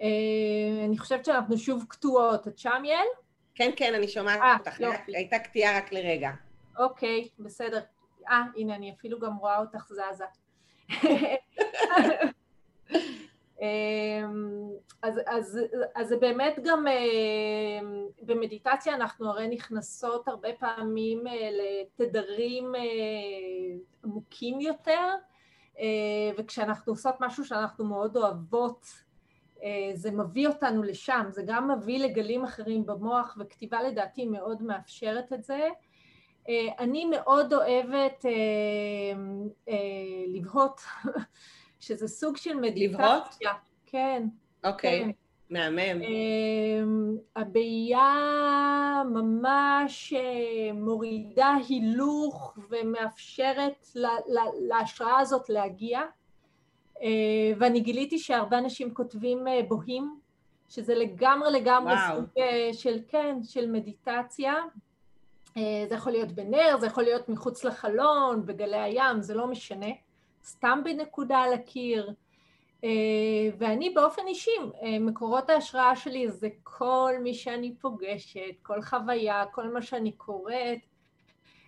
[0.00, 0.06] אה,
[0.84, 2.48] אני חושבת שאנחנו שוב קטועות.
[2.48, 3.06] את שם, יעל?
[3.54, 4.80] כן, כן, אני שומעת 아, אותך.
[4.80, 5.16] יופי.
[5.16, 6.30] הייתה קטיעה רק לרגע.
[6.78, 7.80] אוקיי, בסדר.
[8.28, 10.24] אה, הנה, אני אפילו גם רואה אותך זזה.
[15.02, 15.58] אז, אז,
[15.94, 16.86] אז זה באמת גם
[18.22, 22.72] במדיטציה אנחנו הרי נכנסות הרבה פעמים לתדרים
[24.04, 25.31] עמוקים יותר אה,
[26.38, 28.86] וכשאנחנו עושות משהו שאנחנו מאוד אוהבות,
[29.62, 35.32] אה, זה מביא אותנו לשם, זה גם מביא לגלים אחרים במוח, וכתיבה לדעתי מאוד מאפשרת
[35.32, 35.68] את זה.
[36.48, 38.24] אה, אני מאוד אוהבת
[40.28, 40.80] לבהות,
[41.80, 43.06] שזה סוג של מדיטציה.
[43.06, 43.38] לבהות?
[43.86, 44.26] כן.
[44.64, 45.04] אוקיי.
[45.04, 45.10] כן.
[45.52, 46.02] מהמם.
[46.02, 53.86] אמ, הבעיה ממש אה, מורידה הילוך ומאפשרת
[54.68, 56.00] להשראה הזאת להגיע.
[57.02, 57.08] אה,
[57.58, 60.16] ואני גיליתי שהרבה אנשים כותבים אה, בוהים,
[60.68, 62.16] שזה לגמרי לגמרי וואו.
[62.16, 62.24] סוג
[62.72, 64.54] של, כן, של מדיטציה.
[65.88, 69.86] זה יכול להיות בנר, זה יכול להיות מחוץ לחלון, בגלי הים, זה לא משנה.
[70.44, 72.12] סתם בנקודה על הקיר.
[72.84, 72.90] אה,
[73.58, 74.50] ואני באופן אישי,
[74.82, 80.78] אה, מקורות ההשראה שלי זה כל מי שאני פוגשת, כל חוויה, כל מה שאני קוראת.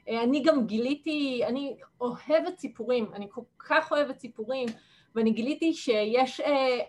[0.08, 4.68] אה, אני גם גיליתי, אני אוהבת סיפורים, אני כל כך אוהבת סיפורים,
[5.14, 6.40] ואני גיליתי שיש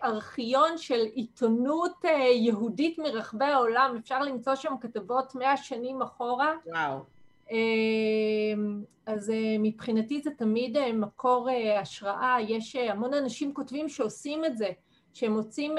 [0.04, 2.04] ארכיון של עיתונות
[2.34, 6.54] יהודית מרחבי העולם, אפשר למצוא שם כתבות מאה שנים אחורה.
[6.66, 7.15] וואו.
[7.50, 14.44] אמ, אז אה, מבחינתי זה תמיד אה, מקור אה, השראה, יש המון אנשים כותבים שעושים
[14.44, 14.68] את זה,
[15.12, 15.74] שהם מוצאים,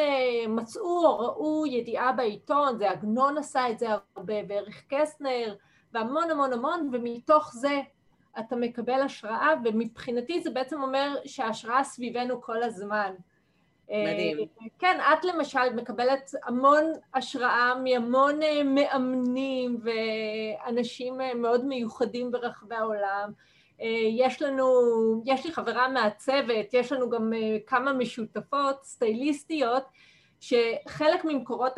[0.48, 5.56] מצאו או ראו ידיעה בעיתון, זה עגנון עשה את זה הרבה, וערך קסנר,
[5.94, 7.82] והמון המון המון, ומתוך זה
[8.40, 13.14] אתה מקבל השראה, ומבחינתי זה בעצם אומר שההשראה סביבנו כל הזמן.
[13.90, 14.38] מדהים.
[14.80, 16.84] כן, את למשל מקבלת המון
[17.14, 23.32] השראה מהמון אה, מאמנים ואנשים אה, מאוד מיוחדים ברחבי העולם.
[23.82, 24.66] אה, יש לנו,
[25.26, 27.34] יש לי חברה מהצוות, יש לנו גם
[27.66, 29.84] כמה משותפות, סטייליסטיות,
[30.40, 31.74] שחלק ממקורות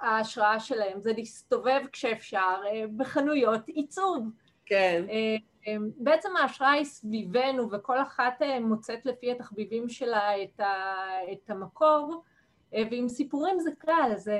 [0.00, 2.60] ההשראה שלהם זה להסתובב כשאפשר
[2.96, 4.28] בחנויות עיצוב.
[4.66, 5.04] כן.
[5.66, 10.94] אמ, בעצם ההשראה היא סביבנו וכל אחת אה, מוצאת לפי התחביבים שלה את, ה,
[11.32, 12.22] את המקור
[12.74, 14.34] אה, ועם סיפורים זה קל, אז אה,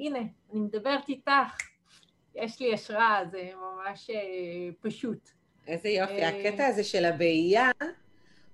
[0.00, 1.56] הנה, אני מדברת איתך.
[2.34, 4.10] יש לי השראה, זה ממש
[4.80, 5.30] פשוט.
[5.66, 6.24] איזה יופי.
[6.24, 7.70] הקטע הזה של הבעייה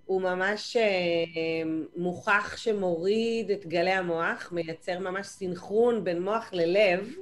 [0.07, 0.77] הוא ממש
[1.97, 7.15] מוכח שמוריד את גלי המוח, מייצר ממש סינכרון בין מוח ללב,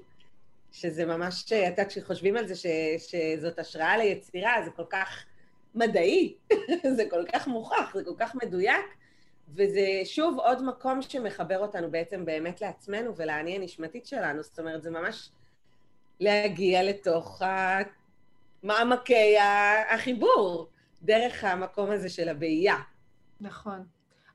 [0.76, 2.66] שזה ממש, אתה יודע, כשחושבים על זה ש,
[2.98, 5.24] שזאת השראה ליצירה, זה כל כך
[5.74, 6.34] מדעי,
[6.96, 8.86] זה כל כך מוכח, זה כל כך מדויק,
[9.48, 14.90] וזה שוב עוד מקום שמחבר אותנו בעצם באמת לעצמנו ולאני הנשמתית שלנו, זאת אומרת, זה
[14.90, 15.30] ממש
[16.20, 17.42] להגיע לתוך
[18.62, 19.36] מעמקי
[19.94, 20.68] החיבור,
[21.02, 22.76] דרך המקום הזה של הבעייה.
[23.40, 23.84] נכון.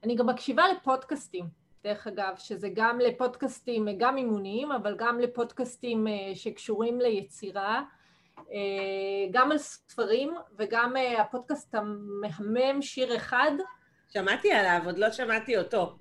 [0.03, 1.45] אני גם מקשיבה לפודקאסטים,
[1.83, 7.83] דרך אגב, שזה גם לפודקאסטים, גם אימוניים, אבל גם לפודקאסטים אה, שקשורים ליצירה,
[8.37, 13.51] אה, גם על ספרים, וגם אה, הפודקאסט המהמם, שיר אחד.
[14.09, 15.95] שמעתי עליו, עוד לא שמעתי אותו.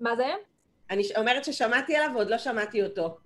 [0.00, 0.34] מה זה?
[0.90, 3.16] אני אומרת ששמעתי עליו ועוד לא שמעתי אותו.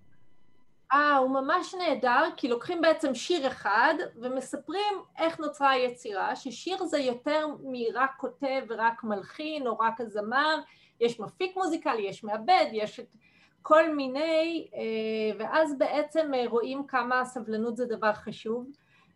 [0.95, 6.99] אה, הוא ממש נהדר, כי לוקחים בעצם שיר אחד ומספרים איך נוצרה היצירה, ששיר זה
[6.99, 10.57] יותר מרק כותב ורק מלחין או רק הזמר,
[11.05, 13.17] יש מפיק מוזיקלי, יש מעבד, יש את
[13.63, 18.67] כל מיני, אה, ואז בעצם אה, רואים כמה סבלנות זה דבר חשוב,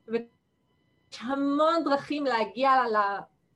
[0.08, 0.22] ויש
[1.20, 2.70] המון דרכים להגיע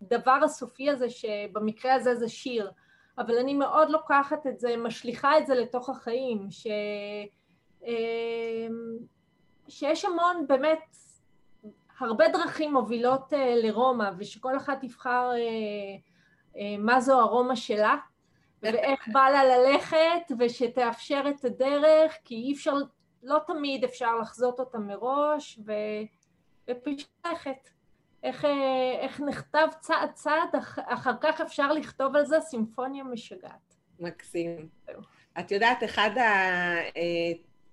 [0.02, 2.70] לדבר הסופי הזה, שבמקרה הזה זה שיר,
[3.18, 6.66] אבל אני מאוד לוקחת את זה, משליכה את זה לתוך החיים, ש...
[7.84, 8.98] אמ,
[9.68, 10.96] שיש המון באמת
[12.00, 15.38] הרבה דרכים מובילות אה, לרומא ושכל אחת תבחר אה,
[16.56, 17.96] אה, מה זו הרומא שלה
[18.62, 22.74] ואיך בא לה ללכת ושתאפשר את הדרך כי אי אפשר,
[23.22, 25.72] לא תמיד אפשר לחזות אותה מראש ו...
[26.70, 27.68] ופשוט ללכת.
[28.22, 28.44] איך,
[29.00, 33.74] איך נכתב צעד צעד, אחר כך אפשר לכתוב על זה סימפוניה משגעת.
[34.00, 34.68] מקסים.
[35.40, 36.10] את יודעת, אחד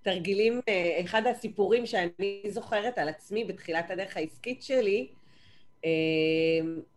[0.02, 5.19] תרגילים, אה, אחד הסיפורים שאני זוכרת על עצמי בתחילת הדרך העסקית שלי, אה,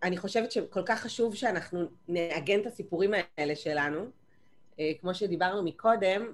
[0.03, 4.07] אני חושבת שכל כך חשוב שאנחנו נעגן את הסיפורים האלה שלנו.
[4.81, 6.33] אה, כמו שדיברנו מקודם,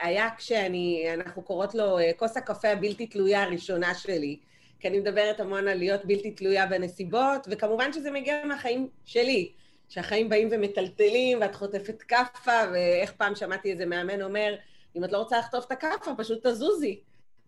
[0.00, 4.38] היה כשאני, אנחנו קוראות לו כוס הקפה הבלתי תלויה הראשונה שלי,
[4.80, 9.52] כי אני מדברת המון על להיות בלתי תלויה בנסיבות, וכמובן שזה מגיע מהחיים שלי,
[9.88, 14.54] שהחיים באים ומטלטלים, ואת חוטפת כאפה, ואיך פעם שמעתי איזה מאמן אומר,
[14.96, 17.00] אם את לא רוצה לחטוף את הכאפה, פשוט תזוזי.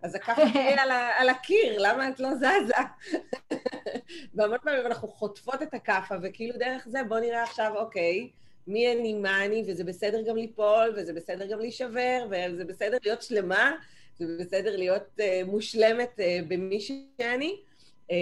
[0.04, 2.74] אז תהיה על, על הקיר, למה את לא זזה?
[4.34, 8.30] והמון פעמים אנחנו חוטפות את הכאפה, וכאילו דרך זה, בוא נראה עכשיו, אוקיי,
[8.66, 13.22] מי אני, מה אני, וזה בסדר גם ליפול, וזה בסדר גם להישבר, וזה בסדר להיות
[13.22, 13.72] שלמה,
[14.18, 17.56] זה בסדר להיות uh, מושלמת uh, במי שאני.
[18.08, 18.14] Um,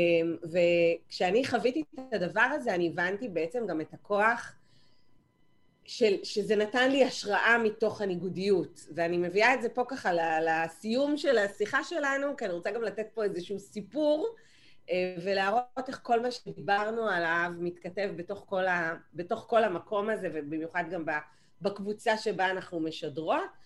[0.44, 4.54] וכשאני חוויתי את הדבר הזה, אני הבנתי בעצם גם את הכוח
[5.84, 10.10] של, שזה נתן לי השראה מתוך הניגודיות, ואני מביאה את זה פה ככה
[10.40, 14.36] לסיום של השיחה שלנו, כי אני רוצה גם לתת פה איזשהו סיפור,
[14.90, 20.28] אה, ולהראות איך כל מה שדיברנו עליו מתכתב בתוך כל, ה, בתוך כל המקום הזה,
[20.34, 21.04] ובמיוחד גם
[21.60, 23.62] בקבוצה שבה אנחנו משדרות.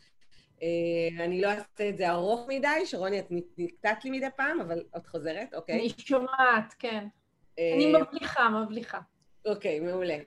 [0.62, 3.26] אה, אני לא אעשה את זה ארוך מדי, שרוני, את
[3.58, 5.74] נקטעת לי מדי פעם, אבל את חוזרת, אוקיי?
[5.74, 7.06] אני שומעת, כן.
[7.58, 9.00] אה, אני מבליחה, מבליחה.
[9.46, 10.18] אוקיי, מעולה.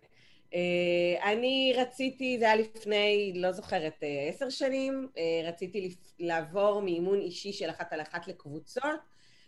[0.52, 7.20] Uh, אני רציתי, זה היה לפני, לא זוכרת, uh, עשר שנים, uh, רציתי לעבור מאימון
[7.20, 9.00] אישי של אחת על אחת לקבוצות,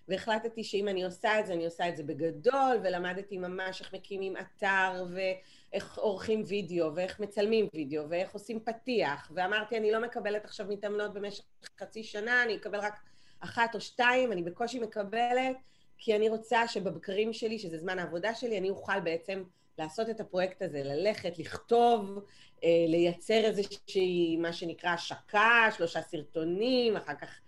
[0.07, 4.33] והחלטתי שאם אני עושה את זה, אני עושה את זה בגדול, ולמדתי ממש איך מקימים
[4.37, 10.65] אתר, ואיך עורכים וידאו, ואיך מצלמים וידאו, ואיך עושים פתיח, ואמרתי, אני לא מקבלת עכשיו
[10.69, 11.43] מתאמנות במשך
[11.79, 12.99] חצי שנה, אני אקבל רק
[13.39, 15.57] אחת או שתיים, אני בקושי מקבלת,
[15.97, 19.43] כי אני רוצה שבבקרים שלי, שזה זמן העבודה שלי, אני אוכל בעצם
[19.81, 22.19] לעשות את הפרויקט הזה, ללכת, לכתוב,
[22.63, 27.39] אה, לייצר איזושהי, מה שנקרא, השקה, שלושה סרטונים, אחר כך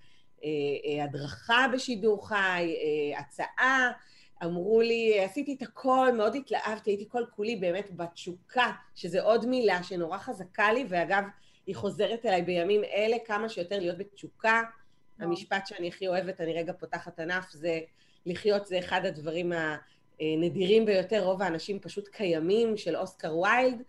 [0.44, 0.50] אה,
[0.86, 2.76] אה, הדרכה בשידור חי,
[3.18, 3.92] הצעה.
[4.44, 9.84] אמרו לי, עשיתי את הכל, מאוד התלהבתי, הייתי כל כולי באמת בתשוקה, שזה עוד מילה
[9.84, 11.24] שנורא חזקה לי, ואגב,
[11.68, 14.62] היא חוזרת אליי בימים אלה, כמה שיותר להיות בתשוקה.
[15.20, 17.80] המשפט שאני הכי אוהבת, אני רגע פותחת ענף, זה
[18.26, 19.54] לחיות זה אחד הדברים
[20.38, 23.84] נדירים ביותר, רוב האנשים פשוט קיימים, של אוסקר ויילד,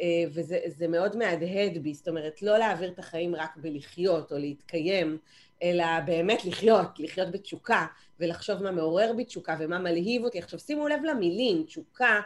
[0.00, 5.18] אה, וזה מאוד מהדהד בי, זאת אומרת, לא להעביר את החיים רק בלחיות או להתקיים,
[5.62, 7.86] אלא באמת לחיות, לחיות בתשוקה,
[8.20, 10.38] ולחשוב מה מעורר בי תשוקה ומה מלהיב אותי.
[10.38, 12.20] עכשיו שימו לב למילים, תשוקה,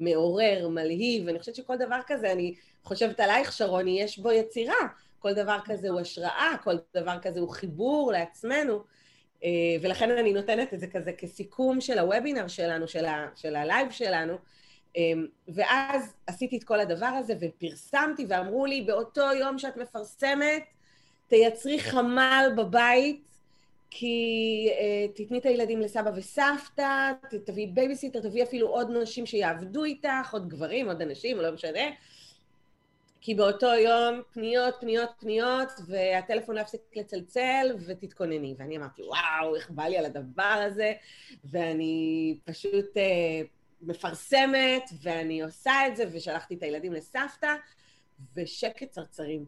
[0.00, 4.74] מעורר, מלהיב, ואני חושבת שכל דבר כזה, אני חושבת עלייך, שרוני, יש בו יצירה.
[5.18, 8.82] כל דבר כזה הוא השראה, כל דבר כזה הוא חיבור לעצמנו.
[9.44, 9.48] אה,
[9.82, 14.34] ולכן אני נותנת את זה כזה כסיכום של הוובינר שלנו, של, ה, של הלייב שלנו.
[14.96, 15.12] אה,
[15.48, 20.64] ואז עשיתי את כל הדבר הזה ופרסמתי ואמרו לי, באותו יום שאת מפרסמת,
[21.28, 23.32] תייצרי חמ"ל בבית
[23.94, 27.12] כי uh, תתני את הילדים לסבא וסבתא,
[27.44, 31.80] תביאי בייביסיטר, תביאי אפילו עוד נשים שיעבדו איתך, עוד גברים, עוד אנשים, לא משנה.
[33.24, 38.54] כי באותו יום פניות, פניות, פניות, והטלפון לא יפסיק לצלצל, ותתכונני.
[38.58, 40.92] ואני אמרתי, וואו, איך בא לי על הדבר הזה,
[41.44, 43.46] ואני פשוט uh,
[43.82, 47.54] מפרסמת, ואני עושה את זה, ושלחתי את הילדים לסבתא,
[48.36, 49.46] ושקט צרצרים.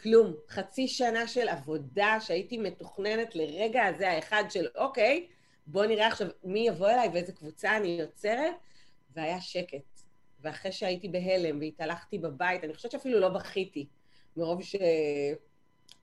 [0.00, 0.34] כלום.
[0.48, 5.26] חצי שנה של עבודה שהייתי מתוכננת לרגע הזה האחד של אוקיי,
[5.66, 8.54] בוא נראה עכשיו מי יבוא אליי ואיזה קבוצה אני יוצרת,
[9.16, 9.93] והיה שקט.
[10.44, 13.86] ואחרי שהייתי בהלם והתהלכתי בבית, אני חושבת שאפילו לא בכיתי,
[14.36, 14.76] מרוב ש...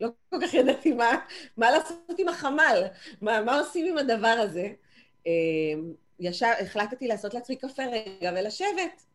[0.01, 1.11] לא כל כך ידעתי מה,
[1.57, 2.83] מה לעשות עם החמ"ל,
[3.21, 4.67] מה, מה עושים עם הדבר הזה.
[5.25, 5.31] אמ,
[6.19, 9.05] ישב, החלטתי לעשות לעצמי קפה רגע ולשבת.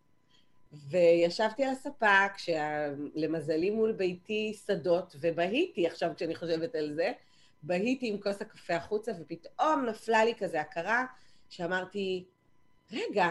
[0.73, 7.13] וישבתי על הספה, כשלמזלי מול ביתי שדות, ובהיתי עכשיו כשאני חושבת על זה,
[7.63, 11.05] בהיתי עם כוס הקפה החוצה, ופתאום נפלה לי כזה הכרה,
[11.49, 12.25] שאמרתי,
[12.93, 13.29] רגע,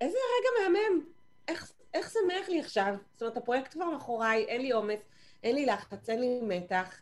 [0.00, 1.04] איזה רגע מהמם,
[1.48, 2.94] איך, איך שמח לי עכשיו?
[3.12, 5.00] זאת אומרת, הפרויקט כבר מאחוריי, אין לי עומס,
[5.42, 7.00] אין לי לחץ, אין לי מתח.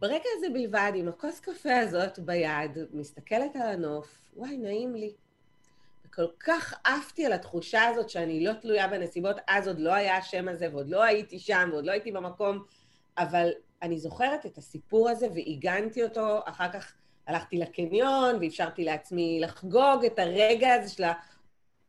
[0.00, 5.14] ברגע הזה בלבד, עם הכוס קפה הזאת ביד, מסתכלת על הנוף, וואי, נעים לי.
[6.06, 10.48] וכל כך עפתי על התחושה הזאת שאני לא תלויה בנסיבות, אז עוד לא היה השם
[10.48, 12.64] הזה, ועוד לא הייתי שם, ועוד לא הייתי במקום,
[13.18, 13.50] אבל
[13.82, 16.92] אני זוכרת את הסיפור הזה ועיגנתי אותו, אחר כך
[17.26, 21.04] הלכתי לקניון ואפשרתי לעצמי לחגוג את הרגע הזה של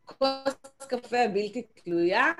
[0.09, 2.31] הכוס קפה הבלתי תלויה,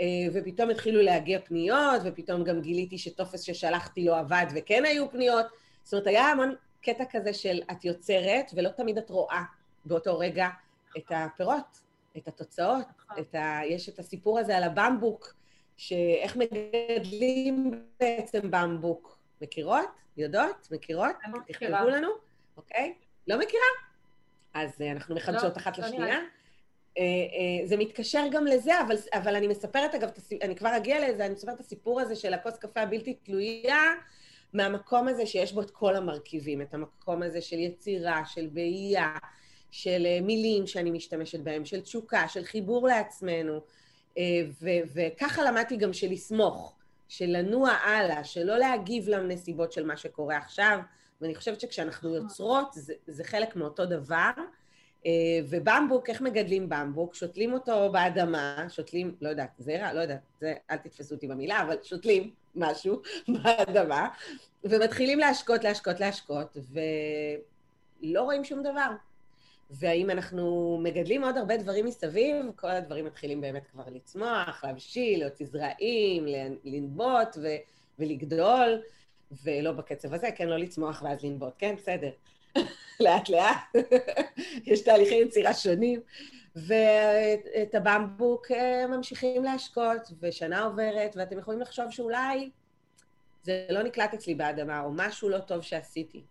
[0.00, 5.46] אה, ופתאום התחילו להגיע פניות, ופתאום גם גיליתי שטופס ששלחתי לא עבד וכן היו פניות.
[5.82, 9.42] זאת אומרת, היה המון קטע כזה של את יוצרת, ולא תמיד את רואה
[9.84, 10.48] באותו רגע
[10.96, 11.78] את הפירות,
[12.16, 13.18] את התוצאות, נכון.
[13.18, 13.60] את ה...
[13.64, 15.34] יש את הסיפור הזה על הבמבוק,
[15.76, 19.18] שאיך מגדלים בעצם במבוק.
[19.40, 19.88] מכירות?
[20.16, 20.68] יודעות?
[20.70, 21.16] מכירות?
[21.32, 22.08] לא תכתבו לנו,
[22.56, 22.94] אוקיי?
[23.28, 23.64] לא מכירה?
[24.54, 26.18] אז אה, אנחנו מחדשות לא, אחת לא לשנייה.
[26.98, 30.08] אה, אה, זה מתקשר גם לזה, אבל, אבל אני מספרת, אגב,
[30.42, 33.82] אני כבר אגיע לזה, אני מספרת את הסיפור הזה של הכוס קפה הבלתי תלויה,
[34.52, 39.16] מהמקום הזה שיש בו את כל המרכיבים, את המקום הזה של יצירה, של באייה,
[39.70, 43.60] של אה, מילים שאני משתמשת בהם, של תשוקה, של חיבור לעצמנו,
[44.60, 46.76] ו- וככה למדתי גם של לסמוך,
[47.08, 50.78] של לנוע הלאה, של לא להגיב לנסיבות של מה שקורה עכשיו,
[51.20, 52.22] ואני חושבת שכשאנחנו נכון.
[52.22, 54.30] יוצרות זה, זה חלק מאותו דבר.
[55.06, 55.10] אה,
[55.48, 57.14] ובמבוק, איך מגדלים במבוק?
[57.14, 59.92] שותלים אותו באדמה, שותלים, לא יודעת, זרע?
[59.92, 63.02] לא יודעת, זה, אל תתפסו אותי במילה, אבל שותלים משהו
[63.42, 64.08] באדמה,
[64.64, 66.56] ומתחילים להשקות, להשקות, להשקות,
[68.02, 68.90] ולא רואים שום דבר.
[69.70, 75.46] והאם אנחנו מגדלים עוד הרבה דברים מסביב, כל הדברים מתחילים באמת כבר לצמוח, להבשיל, להוציא
[75.46, 76.26] זרעים,
[76.64, 77.56] לנבוט ו-
[77.98, 78.82] ולגדול,
[79.44, 82.10] ולא בקצב הזה, כן, לא לצמוח ואז לנבוט, כן, בסדר.
[83.00, 83.86] לאט לאט,
[84.64, 86.00] יש תהליכי יצירה שונים,
[86.56, 92.50] ואת הבמבוק אה, ממשיכים להשקות, ושנה עוברת, ואתם יכולים לחשוב שאולי
[93.42, 96.22] זה לא נקלט אצלי באדמה, או משהו לא טוב שעשיתי.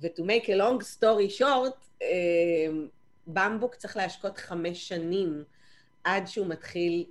[0.00, 2.08] ו-to make a long story short, אה,
[3.26, 5.44] במבוק צריך להשקות חמש שנים
[6.04, 7.04] עד שהוא מתחיל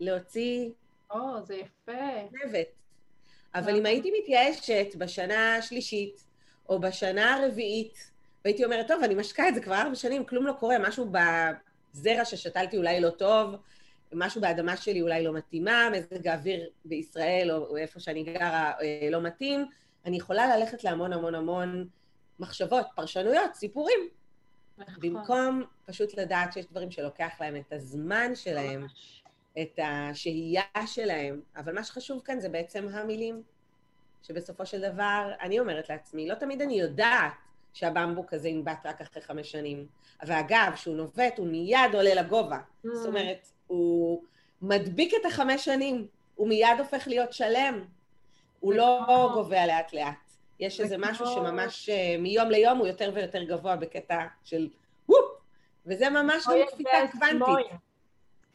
[0.00, 0.70] להוציא...
[1.10, 1.92] או, זה יפה.
[2.32, 2.68] נבט.
[3.54, 6.24] אבל אם הייתי מתייאשת בשנה השלישית,
[6.68, 8.10] או בשנה הרביעית,
[8.44, 12.24] והייתי אומרת, טוב, אני משקה את זה כבר ארבע שנים, כלום לא קורה, משהו בזרע
[12.24, 13.54] ששתלתי אולי לא טוב,
[14.12, 19.20] משהו באדמה שלי אולי לא מתאימה, מזג האוויר בישראל או איפה שאני גרה אה, לא
[19.20, 19.66] מתאים,
[20.06, 21.88] אני יכולה ללכת להמון המון המון
[22.40, 24.08] מחשבות, פרשנויות, סיפורים.
[24.78, 24.94] נכון.
[25.00, 28.86] במקום פשוט לדעת שיש דברים שלוקח להם את הזמן שלהם,
[29.62, 33.42] את השהייה שלהם, אבל מה שחשוב כאן זה בעצם המילים.
[34.22, 37.32] שבסופו של דבר, אני אומרת לעצמי, לא תמיד אני יודעת
[37.72, 39.86] שהבמבוק הזה ינבט רק אחרי חמש שנים.
[40.26, 42.58] ואגב, כשהוא נובט, הוא מיד עולה לגובה.
[42.58, 42.88] Mm.
[42.92, 44.22] זאת אומרת, הוא
[44.62, 47.84] מדביק את החמש שנים, הוא מיד הופך להיות שלם.
[48.60, 49.30] הוא לא.
[49.34, 50.14] גובע לאט-לאט.
[50.60, 54.68] יש איזה משהו שממש אה, מיום ליום הוא יותר ויותר גבוה בקטע של
[55.08, 55.18] וופ,
[55.86, 57.66] וזה ממש גם קפיצה קוונטית.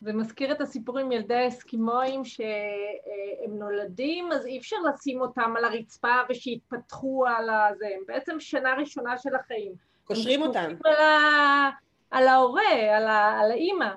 [0.03, 5.65] זה מזכיר את הסיפור עם ילדי האסקימואים שהם נולדים, אז אי אפשר לשים אותם על
[5.65, 9.71] הרצפה ושיתפתחו על הזה, הם בעצם שנה ראשונה של החיים.
[10.03, 10.73] קושרים אותם.
[10.85, 11.69] על, ה...
[12.11, 13.39] על ההורה, על, ה...
[13.41, 13.89] על האימא.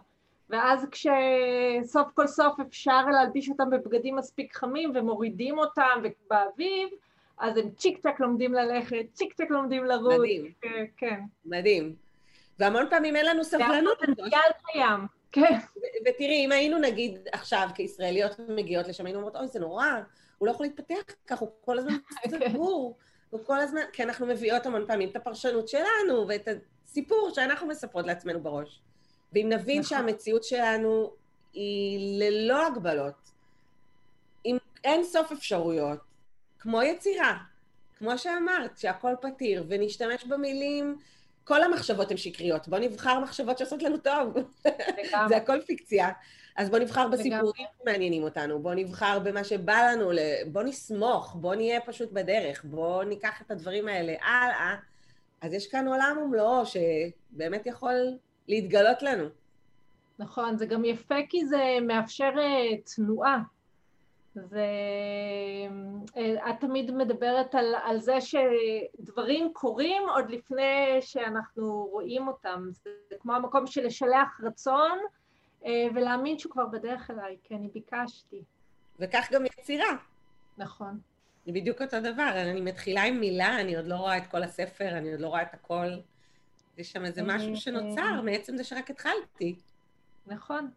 [0.50, 6.88] ואז כשסוף כל סוף אפשר להלביש אותם בבגדים מספיק חמים ומורידים אותם באביב,
[7.38, 10.14] אז הם צ'יק צ'ק לומדים ללכת, צ'יק צ'ק לומדים לרוץ.
[10.18, 10.52] מדהים.
[10.96, 11.20] כן.
[11.44, 11.94] מדהים.
[12.59, 13.98] והמון פעמים אין לנו סבלנות.
[13.98, 15.15] זה הפוטנציאל קיים.
[15.45, 15.59] כן.
[16.07, 19.87] ותראי, אם היינו נגיד עכשיו כישראליות מגיעות לשם, היינו אומרות, אוי, זה נורא,
[20.39, 22.51] הוא לא יכול להתפתח ככה, הוא כל הזמן כן.
[22.51, 22.97] סגור,
[23.47, 26.49] כל הזמן, כי אנחנו מביאות המון פעמים את הפרשנות שלנו ואת
[26.87, 28.82] הסיפור שאנחנו מספרות לעצמנו בראש.
[29.32, 29.99] ואם נבין נכון.
[29.99, 31.12] שהמציאות שלנו
[31.53, 33.30] היא ללא הגבלות,
[34.45, 35.99] עם אין סוף אפשרויות,
[36.59, 37.39] כמו יצירה,
[37.99, 40.99] כמו שאמרת, שהכל פתיר, ונשתמש במילים,
[41.47, 42.68] כל המחשבות הן שקריות.
[42.68, 44.34] בואו נבחר מחשבות שעושות לנו טוב.
[45.28, 46.11] זה הכל פיקציה.
[46.57, 50.11] אז בואו נבחר בסיפורים שמעניינים אותנו, בואו נבחר במה שבא לנו,
[50.53, 54.76] בואו נסמוך, בואו נהיה פשוט בדרך, בואו ניקח את הדברים האלה הלאה.
[55.40, 58.18] אז יש כאן עולם ומלואו שבאמת יכול
[58.49, 59.24] להתגלות לנו.
[60.18, 63.38] נכון, זה גם יפה כי זה מאפשר אה, תנועה.
[64.45, 64.66] זה...
[66.16, 72.68] אה, את תמיד מדברת על, על זה שדברים קורים עוד לפני שאנחנו רואים אותם.
[72.84, 74.99] זה כמו המקום של לשלח רצון
[75.66, 78.43] אה, ולהאמין שהוא כבר בדרך אליי, כי אני ביקשתי.
[78.99, 79.97] וכך גם יצירה.
[80.59, 81.01] נכון.
[81.47, 84.89] זה בדיוק אותו דבר, אני מתחילה עם מילה, אני עוד לא רואה את כל הספר,
[84.89, 85.87] אני עוד לא רואה את הכל.
[86.78, 89.57] יש שם איזה משהו שנוצר מעצם זה שרק התחלתי.
[90.26, 90.70] נכון,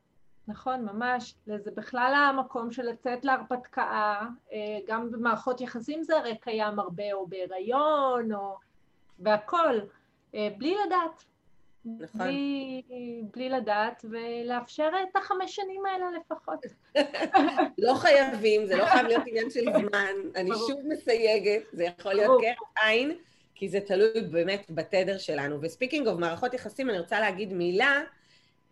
[0.50, 1.36] נכון, ממש.
[1.46, 4.20] זה בכלל המקום של לצאת להרפתקה,
[4.54, 8.58] אה, גם במערכות יחסים זה הרי קיים הרבה, או בהיריון, או
[9.20, 9.80] בהכל,
[10.36, 11.24] אה, בלי לדעת.
[11.86, 12.22] נכון.
[12.22, 12.82] בלי,
[13.32, 16.60] בלי לדעת, ולאפשר את החמש שנים האלה לפחות.
[17.86, 20.14] לא חייבים, זה לא חייב להיות עניין של זמן.
[20.36, 23.18] אני שוב מסייגת, זה יכול להיות כרף עין,
[23.56, 25.62] כי זה תלוי באמת בתדר שלנו.
[25.62, 28.02] ו speaking of מערכות יחסים, אני רוצה להגיד מילה,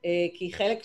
[0.06, 0.80] אה, כי חלק,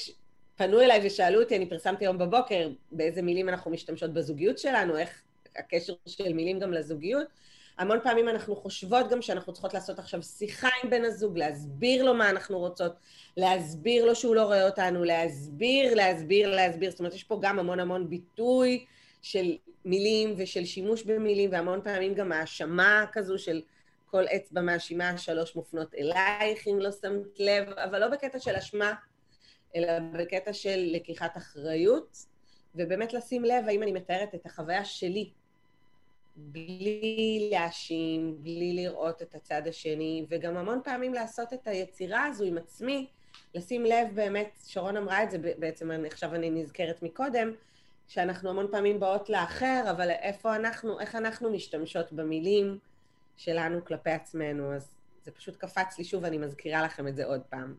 [0.62, 5.22] פנו אליי ושאלו אותי, אני פרסמתי היום בבוקר, באיזה מילים אנחנו משתמשות בזוגיות שלנו, איך
[5.56, 7.26] הקשר של מילים גם לזוגיות.
[7.78, 12.14] המון פעמים אנחנו חושבות גם שאנחנו צריכות לעשות עכשיו שיחה עם בן הזוג, להסביר לו
[12.14, 12.92] מה אנחנו רוצות,
[13.36, 16.90] להסביר לו שהוא לא רואה אותנו, להסביר, להסביר, להסביר.
[16.90, 18.84] זאת אומרת, יש פה גם המון המון ביטוי
[19.22, 23.62] של מילים ושל שימוש במילים, והמון פעמים גם האשמה כזו של
[24.06, 28.94] כל אצבע מאשימה, שלוש מופנות אלייך, אם לא שמת לב, אבל לא בקטע של אשמה,
[29.76, 32.26] אלא בקטע של לקיחת אחריות,
[32.74, 35.30] ובאמת לשים לב האם אני מתארת את החוויה שלי
[36.36, 42.58] בלי להאשים, בלי לראות את הצד השני, וגם המון פעמים לעשות את היצירה הזו עם
[42.58, 43.06] עצמי,
[43.54, 47.52] לשים לב באמת, שרון אמרה את זה בעצם, עכשיו אני נזכרת מקודם,
[48.08, 52.78] שאנחנו המון פעמים באות לאחר, אבל איפה אנחנו, איך אנחנו משתמשות במילים
[53.36, 57.40] שלנו כלפי עצמנו, אז זה פשוט קפץ לי שוב, אני מזכירה לכם את זה עוד
[57.48, 57.74] פעם.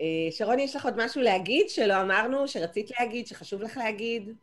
[0.00, 4.34] אה, שרון, יש לך עוד משהו להגיד שלא אמרנו, שרצית להגיד, שחשוב לך להגיד?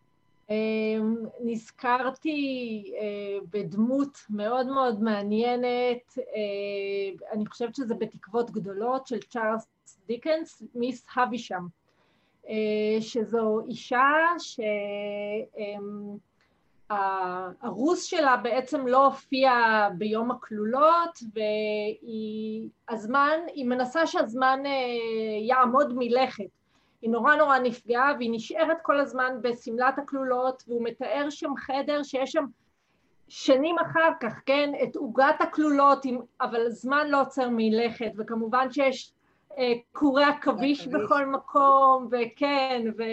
[0.50, 9.68] אמ, נזכרתי אה, בדמות מאוד מאוד מעניינת, אה, אני חושבת שזה בתקוות גדולות של צ'ארלס
[10.08, 11.68] דיקנס, מיס הבישם,
[13.00, 14.08] שזו אישה
[16.92, 19.52] שהרוס שלה בעצם לא הופיע
[19.98, 21.20] ביום הכלולות
[22.90, 24.60] והזמן, היא מנסה שהזמן
[25.48, 26.50] יעמוד מלכת.
[27.02, 32.32] היא נורא נורא נפגעה והיא נשארת כל הזמן בשמלת הכלולות והוא מתאר שם חדר שיש
[32.32, 32.46] שם
[33.28, 36.06] שנים אחר כך, כן, את עוגת הכלולות,
[36.42, 39.14] אבל זמן לא עוצר מלכת וכמובן שיש
[39.58, 43.04] אה, קורי עכביש בכל מקום וכן ו...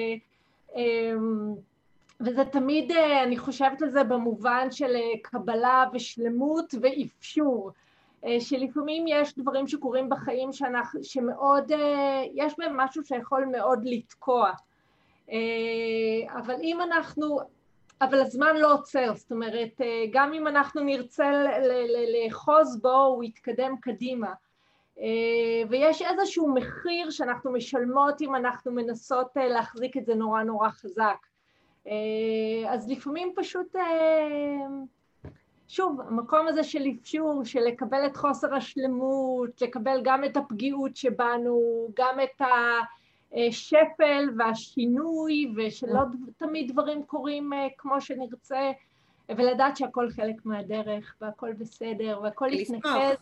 [2.20, 7.70] וזה תמיד, אה, אני חושבת על זה במובן של אה, קבלה ושלמות ואפשור.
[8.24, 11.72] אה, שלפעמים יש דברים שקורים בחיים שאנחנו, שמאוד,
[12.34, 14.50] יש בהם משהו שיכול מאוד לתקוע.
[16.28, 17.38] אבל אם אנחנו,
[18.00, 19.80] אבל הזמן לא עוצר, זאת אומרת,
[20.12, 21.30] גם אם אנחנו נרצה
[22.12, 24.32] לאחוז בו, הוא יתקדם קדימה.
[25.68, 31.29] ויש איזשהו מחיר שאנחנו משלמות אם אנחנו מנסות להחזיק את זה נורא נורא חזק.
[32.68, 33.76] אז לפעמים פשוט
[35.70, 41.88] שוב, המקום הזה של אפשור, של לקבל את חוסר השלמות, לקבל גם את הפגיעות שבנו,
[41.96, 42.42] גם את
[43.32, 46.00] השפל והשינוי, ושלא
[46.36, 48.70] תמיד דברים קורים אה, כמו שנרצה,
[49.28, 53.16] ולדעת שהכל חלק מהדרך, והכל בסדר, והכל יתנקז.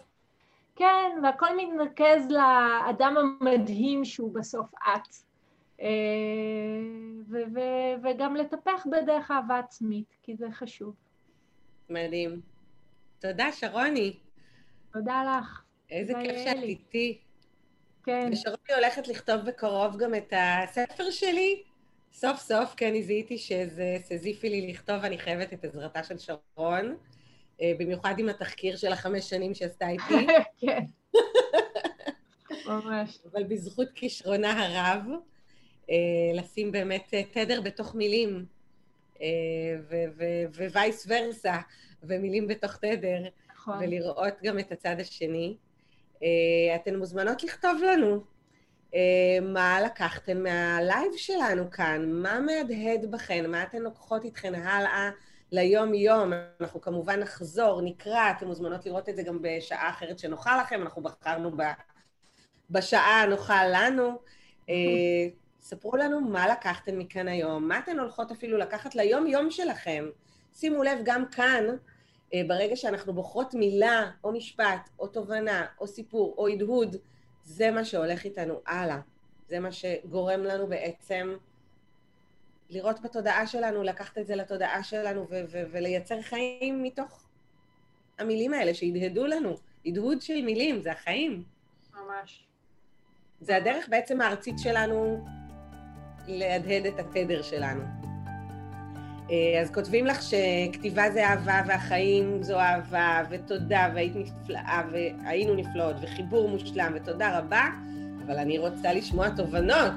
[0.77, 5.28] כן, והכל מתנקז לאדם המדהים שהוא בסוף את.
[5.81, 5.89] אה,
[8.03, 10.95] וגם לטפח בדרך אהבה עצמית, כי זה חשוב.
[11.91, 12.41] מדהים.
[13.19, 14.17] תודה, שרוני.
[14.93, 15.63] תודה לך.
[15.91, 17.19] איזה כיף שאת איתי.
[18.05, 18.29] כן.
[18.33, 21.63] ושרוני הולכת לכתוב בקרוב גם את הספר שלי.
[22.13, 26.97] סוף סוף, כי אני זיהיתי שזה סזיפי לי לכתוב, אני חייבת את עזרתה של שרון.
[27.61, 30.27] אה, במיוחד עם התחקיר של החמש שנים שעשתה איתי.
[30.59, 30.85] כן.
[32.67, 33.19] ממש.
[33.33, 35.03] אבל בזכות כישרונה הרב,
[36.35, 38.45] לשים באמת תדר בתוך מילים.
[40.73, 41.57] ווייס ורסה,
[42.03, 43.19] ומילים בתוך תדר,
[43.55, 43.79] נכון.
[43.81, 45.57] ולראות גם את הצד השני.
[46.75, 48.25] אתן מוזמנות לכתוב לנו
[49.43, 55.11] מה לקחתן מהלייב שלנו כאן, מה מהדהד בכן, מה אתן לוקחות איתכן הלאה
[55.53, 56.33] ליום-יום.
[56.61, 61.03] אנחנו כמובן נחזור, נקרא, אתן מוזמנות לראות את זה גם בשעה אחרת שנוחה לכם, אנחנו
[61.03, 61.51] בחרנו.
[62.71, 64.19] בשעה הנוחה לנו.
[65.69, 70.05] ספרו לנו מה לקחתן מכאן היום, מה אתן הולכות אפילו לקחת ליום-יום שלכם.
[70.55, 71.65] שימו לב, גם כאן,
[72.35, 76.97] ברגע שאנחנו בוחרות מילה, או משפט, או תובנה, או סיפור, או הדהוד,
[77.45, 79.01] זה מה שהולך איתנו הלאה.
[79.49, 81.37] זה מה שגורם לנו בעצם
[82.71, 87.27] לראות בתודעה שלנו, לקחת את זה לתודעה שלנו ו- ו- ולייצר חיים מתוך
[88.19, 89.57] המילים האלה שהדהדו לנו.
[89.87, 91.45] הדהוד של מילים, זה החיים.
[91.95, 92.45] ממש.
[93.41, 95.25] זה הדרך בעצם הארצית שלנו
[96.29, 97.83] להדהד את התדר שלנו.
[99.61, 106.49] אז כותבים לך שכתיבה זה אהבה והחיים זו אהבה ותודה והיית נפלאה והיינו נפלאות וחיבור
[106.49, 107.63] מושלם ותודה רבה,
[108.27, 109.93] אבל אני רוצה לשמוע תובנות.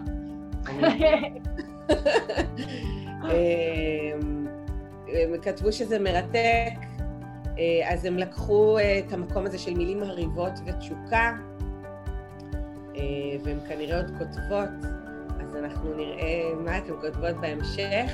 [5.13, 6.73] הם כתבו שזה מרתק,
[7.85, 11.33] אז הם לקחו את המקום הזה של מילים מרהיבות ותשוקה,
[13.43, 14.69] והן כנראה עוד כותבות,
[15.65, 18.11] אנחנו נראה מה אתן כותבות בהמשך.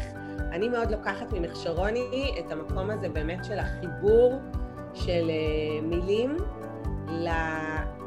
[0.52, 4.40] אני מאוד לוקחת ממך, שרוני, את המקום הזה באמת של החיבור
[4.94, 5.32] של
[5.84, 6.38] מילים,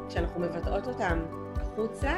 [0.07, 1.19] כשאנחנו מבטאות אותם
[1.55, 2.13] החוצה,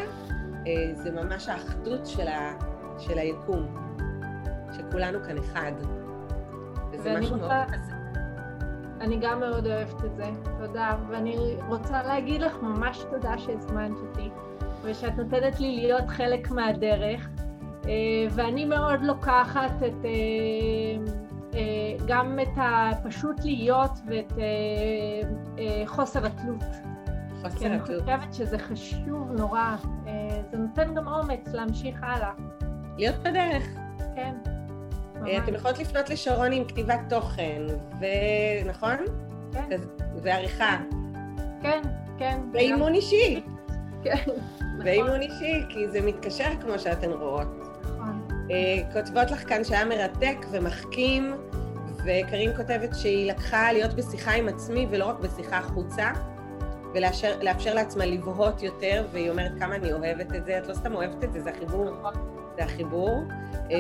[0.94, 2.54] זה ממש האחדות של, ה...
[3.00, 3.76] של היקום,
[4.72, 5.72] שכולנו כאן אחד.
[6.92, 7.48] וזה משהו רוצה...
[7.48, 7.94] מאוד כזה.
[9.02, 10.26] אני גם מאוד אוהבת את זה,
[10.60, 10.96] תודה.
[11.10, 14.30] ואני רוצה להגיד לך ממש תודה שהזמנת אותי,
[14.84, 17.30] ושאת נותנת לי להיות חלק מהדרך.
[18.32, 20.06] ואני מאוד לוקחת את,
[22.08, 24.34] גם את הפשוט להיות ואת
[25.86, 26.64] חוסר התלות.
[27.42, 28.02] חוסר כי אני התלות.
[28.02, 29.76] חושבת שזה חשוב נורא.
[30.52, 32.32] זה נותן גם אומץ להמשיך הלאה.
[32.98, 33.64] להיות בדרך.
[34.16, 34.36] כן.
[35.44, 37.62] אתם יכולות לפנות לשרוני עם כתיבת תוכן,
[38.64, 38.98] ונכון?
[39.52, 39.82] כן.
[40.24, 40.78] ועריכה.
[41.62, 41.82] כן,
[42.18, 42.40] כן.
[42.54, 43.42] ואימון אישי.
[44.04, 44.24] כן.
[44.84, 47.48] ואימון אישי, כי זה מתקשר כמו שאתן רואות.
[47.82, 48.22] נכון.
[48.94, 51.34] כותבות לך כאן שהיה מרתק ומחכים,
[52.06, 56.12] וקרין כותבת שהיא לקחה להיות בשיחה עם עצמי ולא רק בשיחה החוצה,
[56.94, 61.24] ולאפשר לעצמה לבהות יותר, והיא אומרת כמה אני אוהבת את זה, את לא סתם אוהבת
[61.24, 61.90] את זה, זה החיבור,
[62.56, 63.24] זה החיבור,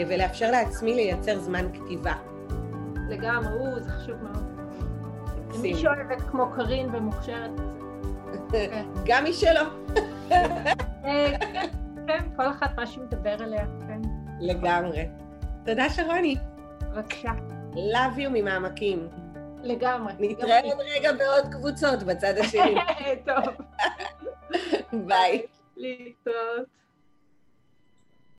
[0.07, 2.13] ולאפשר לעצמי לייצר זמן כתיבה.
[3.09, 4.43] לגמרי, זה חשוב מאוד.
[5.61, 7.51] מי שאוהבת כמו קרין ומוכשרת.
[9.05, 9.61] גם מי שלא.
[12.07, 14.01] כן, כל אחת מה שמדבר אליה, כן.
[14.39, 15.07] לגמרי.
[15.65, 16.35] תודה שרוני.
[16.81, 17.31] בבקשה.
[17.73, 19.07] Love you ממעמקים.
[19.63, 20.13] לגמרי.
[20.19, 22.75] נתראה עוד רגע בעוד קבוצות בצד השני.
[23.27, 23.55] טוב.
[24.93, 25.41] ביי.
[25.77, 26.82] להתראות.